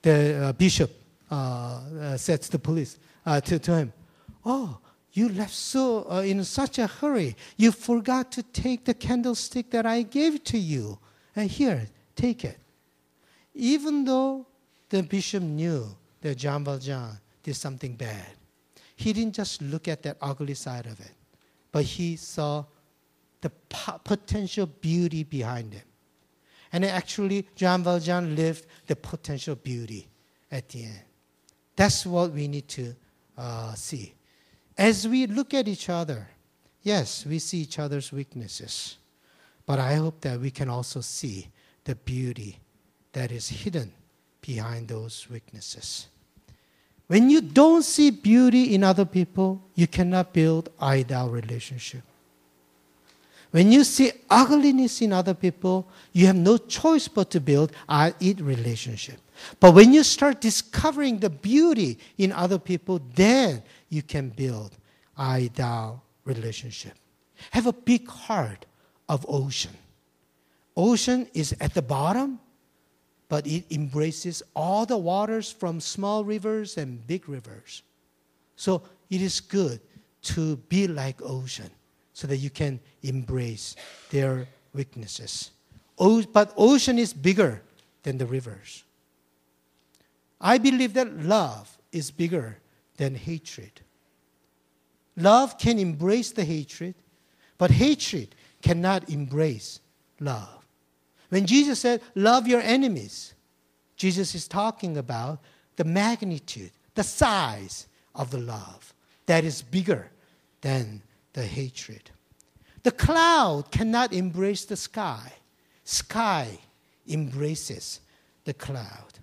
[0.00, 0.90] the uh, bishop
[1.30, 2.96] uh, said to the police,
[3.44, 3.92] to, to him,
[4.42, 4.78] Oh,
[5.12, 7.36] you left so in such a hurry.
[7.58, 10.98] You forgot to take the candlestick that I gave to you.
[11.36, 11.86] And here,
[12.16, 12.58] take it.
[13.54, 14.46] Even though
[14.88, 15.84] the bishop knew
[16.22, 17.10] that Jean Valjean
[17.42, 18.32] did something bad,
[18.96, 21.12] he didn't just look at that ugly side of it,
[21.70, 22.64] but he saw
[23.40, 23.50] the
[24.04, 25.84] potential beauty behind it.
[26.72, 30.08] And actually, Jean Valjean lived the potential beauty
[30.50, 31.00] at the end.
[31.74, 32.94] That's what we need to
[33.36, 34.14] uh, see.
[34.76, 36.28] As we look at each other,
[36.82, 38.98] yes, we see each other's weaknesses,
[39.66, 41.48] but I hope that we can also see
[41.84, 42.58] the beauty
[43.12, 43.92] that is hidden
[44.40, 46.06] behind those weaknesses.
[47.08, 52.02] When you don't see beauty in other people, you cannot build ideal relationship.
[53.50, 58.12] When you see ugliness in other people, you have no choice but to build a
[58.20, 59.18] relationship.
[59.58, 64.76] But when you start discovering the beauty in other people, then you can build
[65.18, 66.92] ideal relationship.
[67.50, 68.66] Have a big heart
[69.08, 69.76] of ocean.
[70.76, 72.38] Ocean is at the bottom,
[73.28, 77.82] but it embraces all the waters from small rivers and big rivers.
[78.54, 79.80] So it is good
[80.22, 81.70] to be like ocean
[82.20, 83.76] so that you can embrace
[84.10, 85.52] their weaknesses.
[85.96, 87.62] but ocean is bigger
[88.02, 88.84] than the rivers.
[90.38, 92.58] I believe that love is bigger
[92.98, 93.80] than hatred.
[95.16, 96.94] Love can embrace the hatred,
[97.56, 99.80] but hatred cannot embrace
[100.20, 100.66] love.
[101.30, 103.32] When Jesus said, Love your enemies,
[103.96, 105.38] Jesus is talking about
[105.76, 108.92] the magnitude, the size of the love
[109.24, 110.10] that is bigger
[110.60, 111.00] than
[111.32, 112.10] the hatred.
[112.82, 115.32] The cloud cannot embrace the sky.
[115.84, 116.58] Sky
[117.08, 118.00] embraces
[118.44, 119.18] the cloud.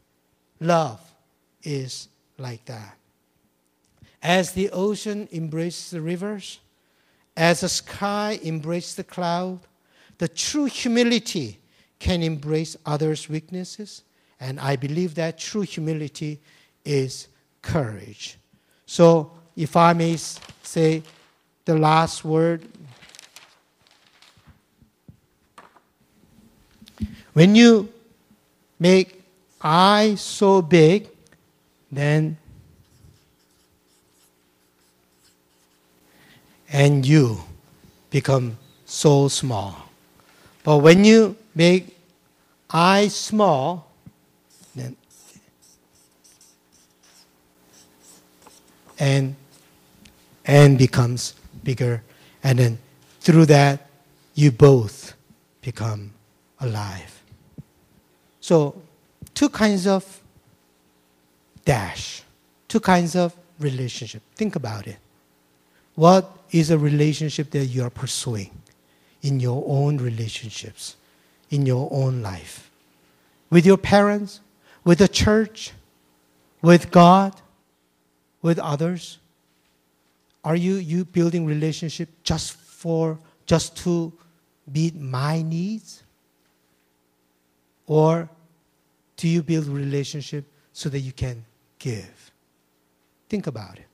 [0.60, 1.02] Love
[1.64, 2.98] is like that.
[4.22, 6.60] As the ocean embraces the rivers,
[7.36, 9.60] as the sky embraces the cloud,
[10.18, 11.60] the true humility
[12.00, 14.04] can embrace others' weaknesses.
[14.40, 16.40] And I believe that true humility
[16.84, 17.28] is
[17.62, 18.38] courage.
[18.86, 21.04] So, if I may say
[21.68, 22.64] the last word,
[27.34, 27.92] when you
[28.80, 29.22] make
[29.62, 31.10] I so big,
[31.92, 32.38] then
[36.72, 37.38] and you
[38.12, 39.90] become so small.
[40.64, 41.98] But when you make
[42.70, 43.92] I small,
[44.74, 44.96] then
[48.98, 49.36] and
[50.46, 51.37] and becomes
[51.68, 52.02] bigger,
[52.42, 52.80] and then
[53.20, 53.90] through that
[54.36, 55.14] you both
[55.62, 56.14] become
[56.62, 57.22] alive.
[58.40, 58.82] So
[59.34, 60.22] two kinds of
[61.66, 62.24] dash,
[62.70, 64.22] two kinds of relationship.
[64.36, 64.96] Think about it.
[65.96, 68.52] What is a relationship that you are pursuing
[69.22, 70.96] in your own relationships,
[71.50, 72.72] in your own life?
[73.50, 74.40] With your parents,
[74.86, 75.74] with the church,
[76.62, 77.34] with God,
[78.42, 79.18] with others?
[80.48, 84.14] Are you, you building relationship just for just to
[84.66, 86.04] meet my needs?
[87.86, 88.30] Or
[89.18, 91.44] do you build relationship so that you can
[91.80, 92.32] give?
[93.28, 93.88] Think about it.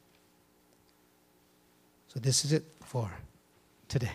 [2.10, 3.12] So, this is it for
[3.88, 4.12] today.